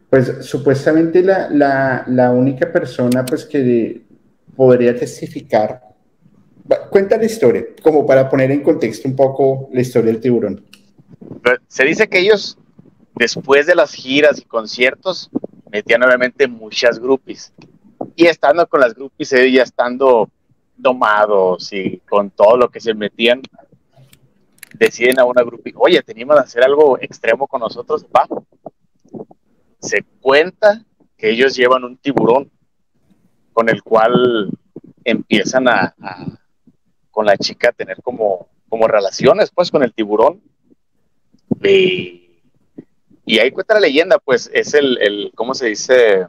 [0.09, 4.01] Pues supuestamente la, la, la única persona pues que
[4.55, 5.81] podría testificar
[6.89, 10.65] Cuenta la historia, como para poner en contexto un poco la historia del tiburón.
[11.67, 12.57] Se dice que ellos,
[13.15, 15.29] después de las giras y conciertos,
[15.71, 17.53] metían obviamente muchas groupies.
[18.15, 20.29] Y estando con las groupies, ya estando
[20.75, 23.41] domados y con todo lo que se metían,
[24.77, 28.27] deciden a una groupie, oye, teníamos que hacer algo extremo con nosotros, va.
[29.79, 30.83] Se cuenta
[31.17, 32.51] que ellos llevan un tiburón
[33.53, 34.49] con el cual
[35.03, 35.95] empiezan a,
[37.11, 40.41] con la chica tener como, como relaciones, pues, con el tiburón.
[41.63, 42.41] Y,
[43.25, 46.27] y ahí cuenta la leyenda, pues, es el, el, ¿cómo se dice?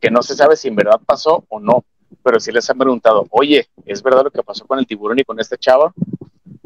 [0.00, 1.84] Que no se sabe si en verdad pasó o no,
[2.22, 5.24] pero sí les han preguntado, oye, ¿es verdad lo que pasó con el tiburón y
[5.24, 5.94] con esta chava?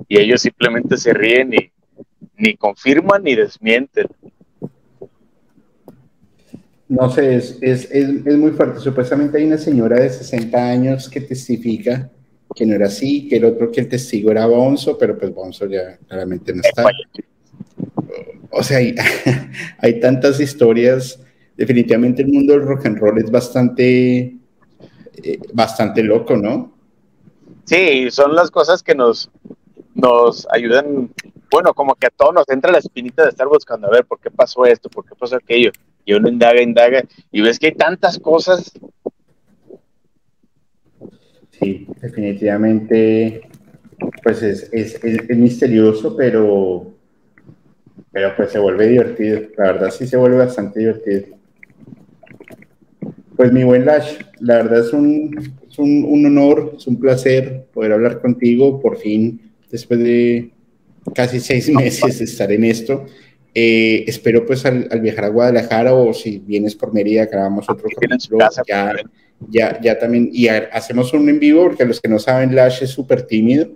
[0.09, 1.71] Y ellos simplemente se ríen y
[2.37, 4.07] ni confirman ni desmienten.
[6.89, 8.79] No sé, es, es, es, es, muy fuerte.
[8.79, 12.11] Supuestamente hay una señora de 60 años que testifica
[12.57, 15.67] que no era así, que el otro que el testigo era Bonzo, pero pues Bonzo
[15.67, 16.85] ya claramente no está.
[18.51, 18.95] O sea, hay,
[19.79, 21.21] hay tantas historias.
[21.55, 24.37] Definitivamente el mundo del rock and roll es bastante,
[25.23, 26.73] eh, bastante loco, ¿no?
[27.65, 29.31] Sí, son las cosas que nos,
[29.95, 31.11] nos ayudan,
[31.51, 34.19] bueno, como que a todos nos entra la espinita de estar buscando, a ver, ¿por
[34.21, 34.89] qué pasó esto?
[34.89, 35.73] ¿Por qué pasó aquello?
[36.05, 37.03] Y uno indaga, indaga,
[37.33, 38.73] y ves que hay tantas cosas
[41.61, 43.43] Sí, definitivamente,
[44.23, 46.93] pues es, es, es, misterioso, pero,
[48.13, 49.41] pero pues se vuelve divertido.
[49.57, 51.37] La verdad sí se vuelve bastante divertido.
[53.37, 57.67] Pues mi buen Lash, la verdad es un, es un, un honor, es un placer
[57.73, 60.51] poder hablar contigo por fin, después de
[61.15, 63.07] casi seis meses de estar en esto.
[63.55, 67.89] Eh, espero pues al, al, viajar a Guadalajara o si vienes por Mérida grabamos otro
[67.89, 68.93] capítulo ya,
[69.49, 72.91] ya, ya también, y hacemos un en vivo, porque los que no saben, Lash es
[72.91, 73.69] súper tímido,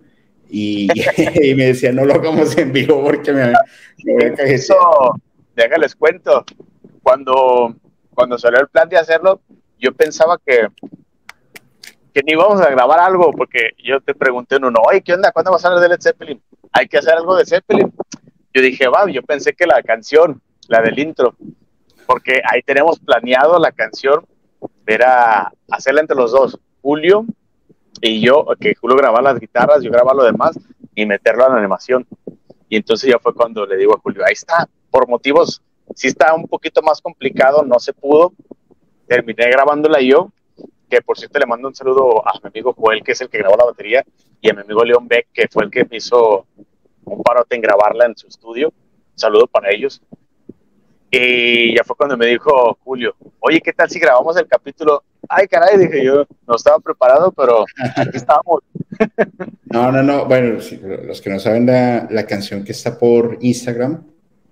[0.49, 0.89] y,
[1.57, 3.53] me decía, no lo hagamos en vivo porque me,
[4.05, 4.75] voy a Eso,
[5.55, 6.45] déjales cuento,
[7.03, 7.75] cuando,
[8.15, 9.41] cuando salió el plan de hacerlo,
[9.79, 10.69] yo pensaba que,
[12.13, 15.33] que ni íbamos a grabar algo, porque yo te pregunté en uno, oye, ¿qué onda?
[15.33, 16.43] ¿Cuándo vas a hablar de Led Zeppelin?
[16.73, 17.93] Hay que hacer algo de Zeppelin.
[18.53, 21.37] Yo dije, va, yo pensé que la canción, la del intro,
[22.07, 24.27] porque ahí tenemos planeado la canción,
[24.87, 27.25] era hacerla entre los dos, Julio
[28.01, 30.59] y yo, que Julio grababa las guitarras, yo grababa lo demás
[30.95, 32.07] y meterlo en la animación.
[32.69, 35.63] Y entonces ya fue cuando le digo a Julio, ahí está, por motivos,
[35.95, 38.33] sí está un poquito más complicado, no se pudo,
[39.07, 40.31] terminé grabándola yo,
[40.89, 43.39] que por cierto le mando un saludo a mi amigo Joel, que es el que
[43.39, 44.05] grabó la batería,
[44.41, 46.47] y a mi amigo León Beck, que fue el que me hizo
[47.05, 48.73] un parote en grabarla en su estudio.
[49.15, 50.01] saludo para ellos.
[51.11, 55.03] Y ya fue cuando me dijo Julio, oye, ¿qué tal si grabamos el capítulo?
[55.29, 57.65] Ay, caray, dije yo, no estaba preparado, pero
[57.97, 58.61] aquí estábamos.
[59.73, 60.59] No, no, no, bueno,
[61.07, 64.03] los que no saben la, la canción que está por Instagram,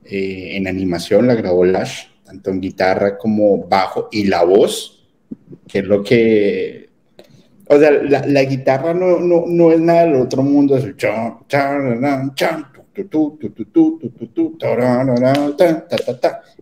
[0.05, 5.09] eh, en animación la grabó Lash, tanto en guitarra como bajo y la voz,
[5.67, 6.89] que es lo que...
[7.69, 10.95] O sea, la, la guitarra no, no, no, es nada del otro mundo, es el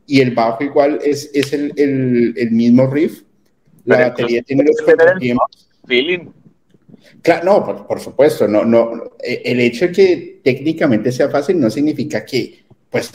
[0.07, 3.22] y el bajo igual es, es el, el, el, mismo riff.
[3.84, 4.76] La batería tiene los
[5.87, 6.28] feeling.
[7.22, 9.11] Claro, no, por, por, supuesto, no, no.
[9.22, 13.12] E, el hecho de que técnicamente sea fácil no significa que, pues,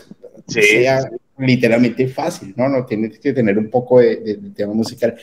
[0.47, 2.67] sea literalmente fácil, ¿no?
[2.67, 5.15] No tienes que tener un poco de, de, de tema musical.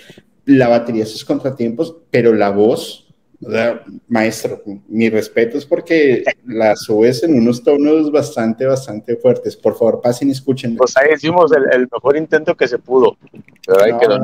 [0.45, 3.08] La batería, sus contratiempos, pero la voz,
[4.09, 9.57] maestro, mi respeto es porque la subes en unos tonos bastante, bastante fuertes.
[9.57, 10.77] Por favor, pasen y escuchen.
[10.77, 13.17] Pues ahí hicimos el, mejor intento que se pudo.
[13.67, 14.19] Pero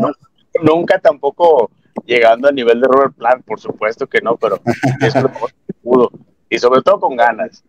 [0.63, 1.71] nunca tampoco
[2.05, 4.61] llegando a nivel de Robert Plant, por supuesto que no, pero
[5.01, 6.11] es lo mejor que se pudo.
[6.51, 7.65] Y sobre todo con ganas.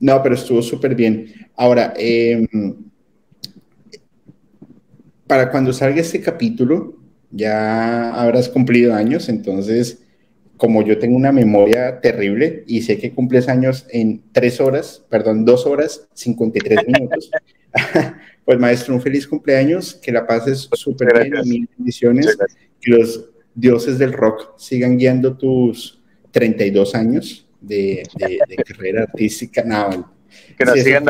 [0.00, 1.32] No, pero estuvo súper bien.
[1.56, 2.46] Ahora, em,
[5.26, 6.96] para cuando salga este capítulo,
[7.30, 10.03] ya habrás cumplido años, entonces
[10.56, 15.44] como yo tengo una memoria terrible y sé que cumples años en tres horas, perdón,
[15.44, 17.30] dos horas, 53 minutos,
[18.44, 22.36] pues maestro, un feliz cumpleaños, que la pases súper bien, mil bendiciones,
[22.80, 26.00] que los dioses del rock sigan guiando tus
[26.30, 28.02] 32 años de,
[28.66, 29.62] carrera artística.
[29.64, 30.14] No,
[30.56, 31.04] que nos sigan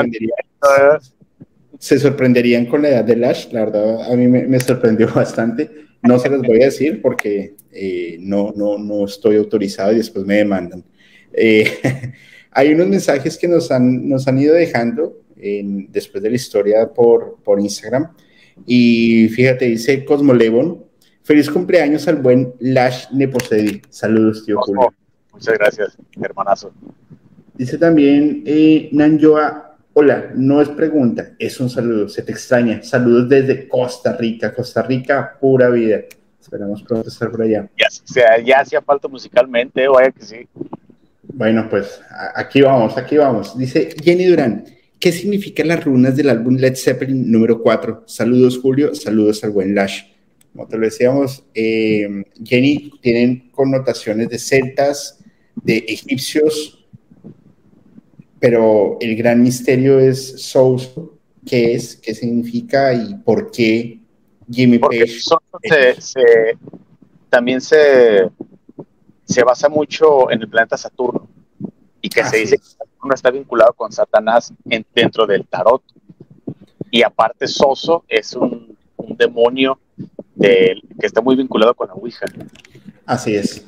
[1.79, 5.84] se sorprenderían con la edad de Lash, la verdad a mí me, me sorprendió bastante.
[6.05, 10.25] No se les voy a decir porque eh, no, no, no estoy autorizado y después
[10.25, 10.85] me demandan.
[11.33, 11.67] Eh,
[12.51, 16.93] hay unos mensajes que nos han, nos han ido dejando en, después de la historia
[16.93, 18.11] por, por Instagram.
[18.67, 20.85] Y fíjate, dice Cosmolevon,
[21.23, 23.83] feliz cumpleaños al buen Lash Neposedi.
[23.89, 24.95] Saludos, tío Julio.
[25.33, 26.73] Muchas gracias, hermanazo.
[27.55, 32.83] Dice también eh, Nanjoa, hola, no es pregunta, es un saludo, se te extraña.
[32.83, 36.01] Saludos desde Costa Rica, Costa Rica, pura vida.
[36.41, 37.69] Esperamos pronto estar por allá.
[38.15, 40.49] Ya, ya hacía falta musicalmente, vaya que sí.
[41.23, 42.01] Bueno, pues
[42.35, 43.57] aquí vamos, aquí vamos.
[43.57, 44.65] Dice Jenny Durán,
[45.01, 48.05] ¿qué significan las runas del álbum Led Zeppelin número 4?
[48.07, 50.03] Saludos, Julio, saludos al buen Lash.
[50.53, 55.19] Como te lo decíamos, eh, Jenny, tienen connotaciones de celtas,
[55.57, 56.84] de egipcios,
[58.45, 61.15] pero el gran misterio es Souso,
[61.47, 64.01] qué es, qué significa y por qué
[64.51, 65.23] Jimmy Page.
[67.31, 68.29] también se,
[69.25, 71.27] se basa mucho en el planeta Saturno
[72.03, 74.53] y que se dice que Saturno está vinculado con Satanás
[74.95, 75.83] dentro del tarot.
[76.91, 78.77] Y aparte, Soso es un,
[79.17, 79.79] demonio
[80.39, 82.27] que está muy vinculado con la Ouija.
[83.07, 83.65] Así es.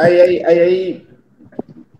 [0.00, 1.08] Hay, hay,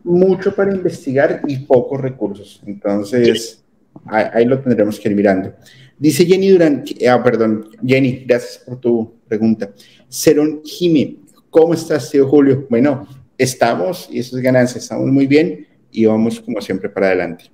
[0.06, 2.62] mucho para investigar y pocos recursos.
[2.64, 3.64] Entonces,
[4.06, 5.52] ahí, lo tendremos que ir mirando.
[5.98, 9.72] Dice Jenny Durán, ah, perdón, Jenny, gracias por tu pregunta.
[10.08, 12.66] Cerón Jimmy, ¿cómo estás, tío Julio?
[12.70, 17.46] Bueno, estamos, y eso es ganancia, estamos muy bien y vamos como siempre para adelante.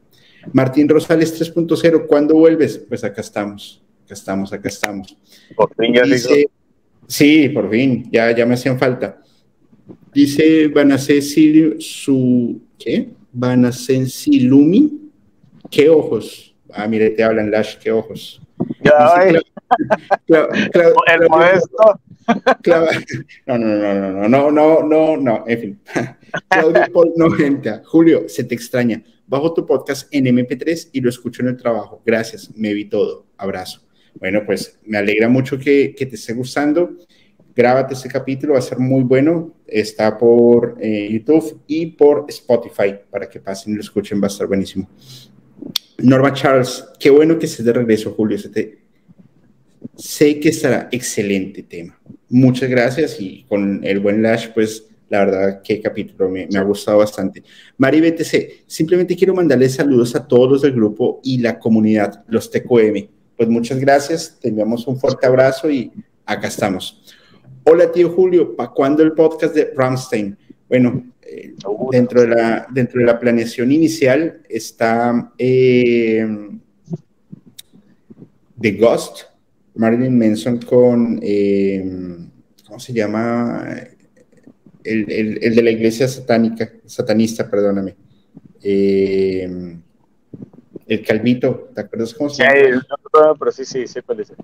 [0.53, 2.77] Martín Rosales 3.0, ¿cuándo vuelves?
[2.77, 5.17] Pues acá estamos, acá estamos, acá estamos.
[5.57, 6.51] Por fin ya Dice,
[7.07, 9.22] Sí, por fin, ya, ya me hacían falta.
[10.13, 13.09] Dice Vanacesi su, ¿qué?
[13.33, 15.11] Vanasensilumi,
[15.71, 16.55] ¿qué ojos?
[16.71, 18.41] Ah, mire, te hablan Lash, qué ojos.
[18.85, 19.25] Ya,
[20.29, 22.01] el maestro.
[23.47, 25.81] no, no, no, no, no, no, no, no, en fin.
[26.49, 27.83] Claudio Paul 90.
[27.87, 29.03] Julio, se te extraña.
[29.27, 32.03] Bajo tu podcast en MP3 y lo escucho en el trabajo.
[32.05, 33.27] Gracias, me vi todo.
[33.39, 33.81] Abrazo.
[34.15, 36.99] Bueno, pues me alegra mucho que, que te esté gustando.
[37.55, 39.55] Grábate este capítulo, va a ser muy bueno.
[39.67, 44.29] Está por eh, YouTube y por Spotify para que pasen y lo escuchen, va a
[44.29, 44.89] estar buenísimo.
[45.99, 48.39] Norma Charles, qué bueno que estés de regreso, Julio.
[49.97, 51.99] Sé que estará excelente tema.
[52.29, 56.99] Muchas gracias y con el buen Lash, pues la verdad, qué capítulo, me, ha gustado
[56.99, 57.43] bastante.
[57.77, 62.51] Mari BTC, simplemente quiero mandarle saludos a todos los del grupo y la comunidad, los
[62.51, 63.09] TQM.
[63.37, 65.93] Pues muchas gracias, te enviamos un fuerte abrazo y
[66.25, 67.02] acá estamos.
[67.65, 70.37] Hola, tío Julio, ¿para cuándo el podcast de Ramstein?
[70.69, 71.55] Bueno, eh,
[71.91, 76.27] dentro, de la, dentro de la planeación inicial está eh,
[78.61, 79.23] The Ghost,
[79.75, 81.85] Marilyn Manson con, eh,
[82.67, 83.67] ¿cómo se llama?
[84.85, 87.95] el, el, de la iglesia satánica, satanista, perdóname.
[90.87, 92.55] El Calvito, ¿te acuerdas cómo se llama?
[92.55, 92.87] Sí,
[93.39, 94.01] pero sí, sí, sí,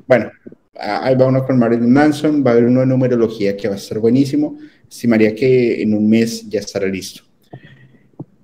[0.06, 0.30] Bueno,
[0.74, 3.78] ahí va uno con Marilyn Manson, va a haber uno de numerología que va a
[3.78, 4.58] ser buenísimo.
[4.88, 7.22] Estimaría que en un mes ya estará listo.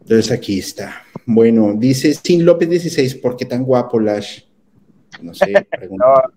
[0.01, 1.03] Entonces aquí está.
[1.25, 4.43] Bueno, dice Sin López 16, ¿por qué tan guapo, Lash?
[5.23, 6.31] No sé, pregunta.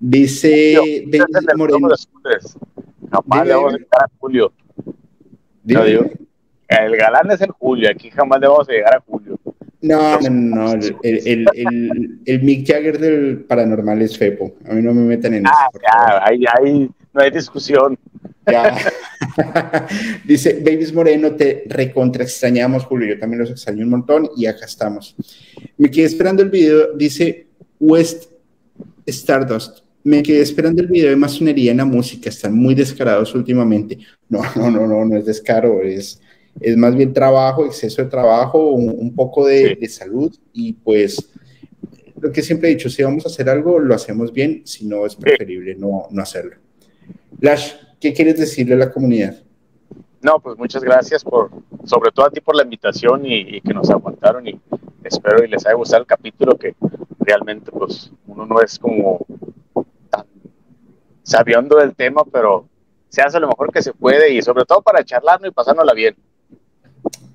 [0.00, 0.74] Dice
[1.06, 1.24] David
[1.56, 1.88] Moreno.
[3.10, 4.52] Jamás le vamos a llegar a Julio.
[6.68, 9.38] el galán es el Julio, aquí jamás le vamos a llegar a Julio.
[9.82, 14.54] No, no, no, el, el, el, el, Mick Jagger del paranormal es Fepo.
[14.68, 15.80] A mí no me metan en ah, eso.
[15.82, 17.98] Ya, ahí, ahí no hay discusión.
[18.46, 18.76] Ya.
[20.24, 23.14] Dice Babies Moreno, te recontra extrañamos, Julio.
[23.14, 25.16] Yo también los extraño un montón y acá estamos.
[25.76, 26.92] Me quedé esperando el video.
[26.94, 27.48] Dice
[27.80, 28.30] West
[29.04, 33.98] Stardust me quedé esperando el video de masonería en la música, están muy descarados últimamente.
[34.28, 36.20] No, no, no, no, no es descaro, es,
[36.60, 41.30] es más bien trabajo, exceso de trabajo, un, poco de, salud y pues
[42.20, 45.04] lo que siempre he dicho, si vamos a hacer algo, lo hacemos bien, si no
[45.06, 46.56] es preferible no, no hacerlo.
[47.40, 49.42] Lash, ¿qué quieres decirle a la comunidad?
[50.20, 51.50] No, pues muchas gracias por,
[51.84, 54.60] sobre todo a ti por la invitación y, y, que nos aguantaron y
[55.02, 56.76] espero y les haya gustado el capítulo que
[57.18, 59.26] realmente pues uno no es como
[61.22, 62.68] sabiendo del tema, pero
[63.08, 66.16] se hace lo mejor que se puede y sobre todo para charlarnos y pasárnosla bien.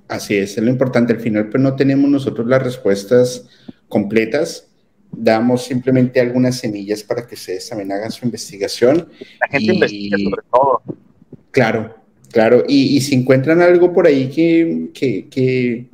[0.07, 1.13] Así es, es lo importante.
[1.13, 3.47] Al final, pues no tenemos nosotros las respuestas
[3.89, 4.67] completas.
[5.11, 9.09] Damos simplemente algunas semillas para que ustedes también hagan su investigación.
[9.39, 10.81] La gente investiga sobre todo.
[11.51, 11.95] Claro,
[12.31, 12.63] claro.
[12.67, 15.87] Y, si encuentran algo por ahí que, que, que,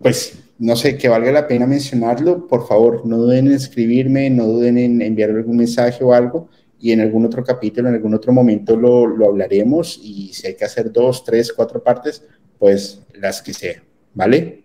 [0.00, 4.46] pues, no sé, que valga la pena mencionarlo, por favor, no duden en escribirme, no
[4.46, 8.32] duden en enviar algún mensaje o algo y en algún otro capítulo, en algún otro
[8.32, 12.22] momento lo, lo hablaremos y si hay que hacer dos, tres, cuatro partes,
[12.60, 13.82] pues las que sea,
[14.12, 14.62] ¿vale?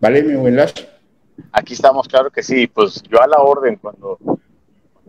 [0.00, 0.84] ¿Vale, mi buen Lash?
[1.52, 4.18] Aquí estamos, claro que sí, pues yo a la orden cuando,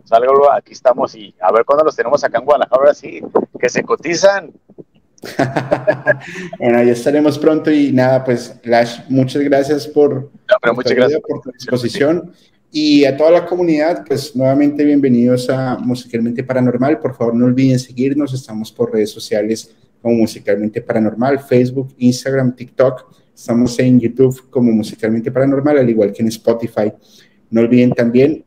[0.03, 3.21] salga, aquí estamos y a ver cuándo los tenemos acá en Guadalajara, sí,
[3.57, 4.51] que se cotizan.
[6.59, 10.29] bueno, ya estaremos pronto y nada, pues Lash, muchas gracias por,
[10.73, 11.21] muchas gracias.
[11.21, 12.33] por tu disposición.
[12.69, 16.99] Y a toda la comunidad, pues nuevamente bienvenidos a Musicalmente Paranormal.
[16.99, 18.33] Por favor, no olviden seguirnos.
[18.33, 23.13] Estamos por redes sociales como Musicalmente Paranormal, Facebook, Instagram, TikTok.
[23.35, 26.91] Estamos en YouTube como Musicalmente Paranormal, al igual que en Spotify.
[27.49, 28.43] No olviden también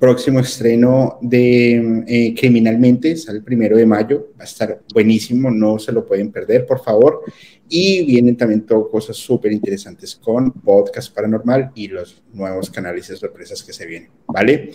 [0.00, 5.78] próximo estreno de eh, Criminalmente, sale el primero de mayo, va a estar buenísimo, no
[5.78, 7.22] se lo pueden perder, por favor.
[7.68, 13.16] Y vienen también todo cosas súper interesantes con Podcast Paranormal y los nuevos canales de
[13.16, 14.72] sorpresas que se vienen, ¿vale?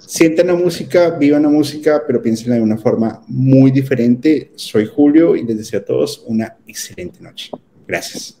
[0.00, 4.50] Sientan la música, vivan la música, pero piénsenla de una forma muy diferente.
[4.56, 7.50] Soy Julio y les deseo a todos una excelente noche.
[7.86, 8.40] Gracias.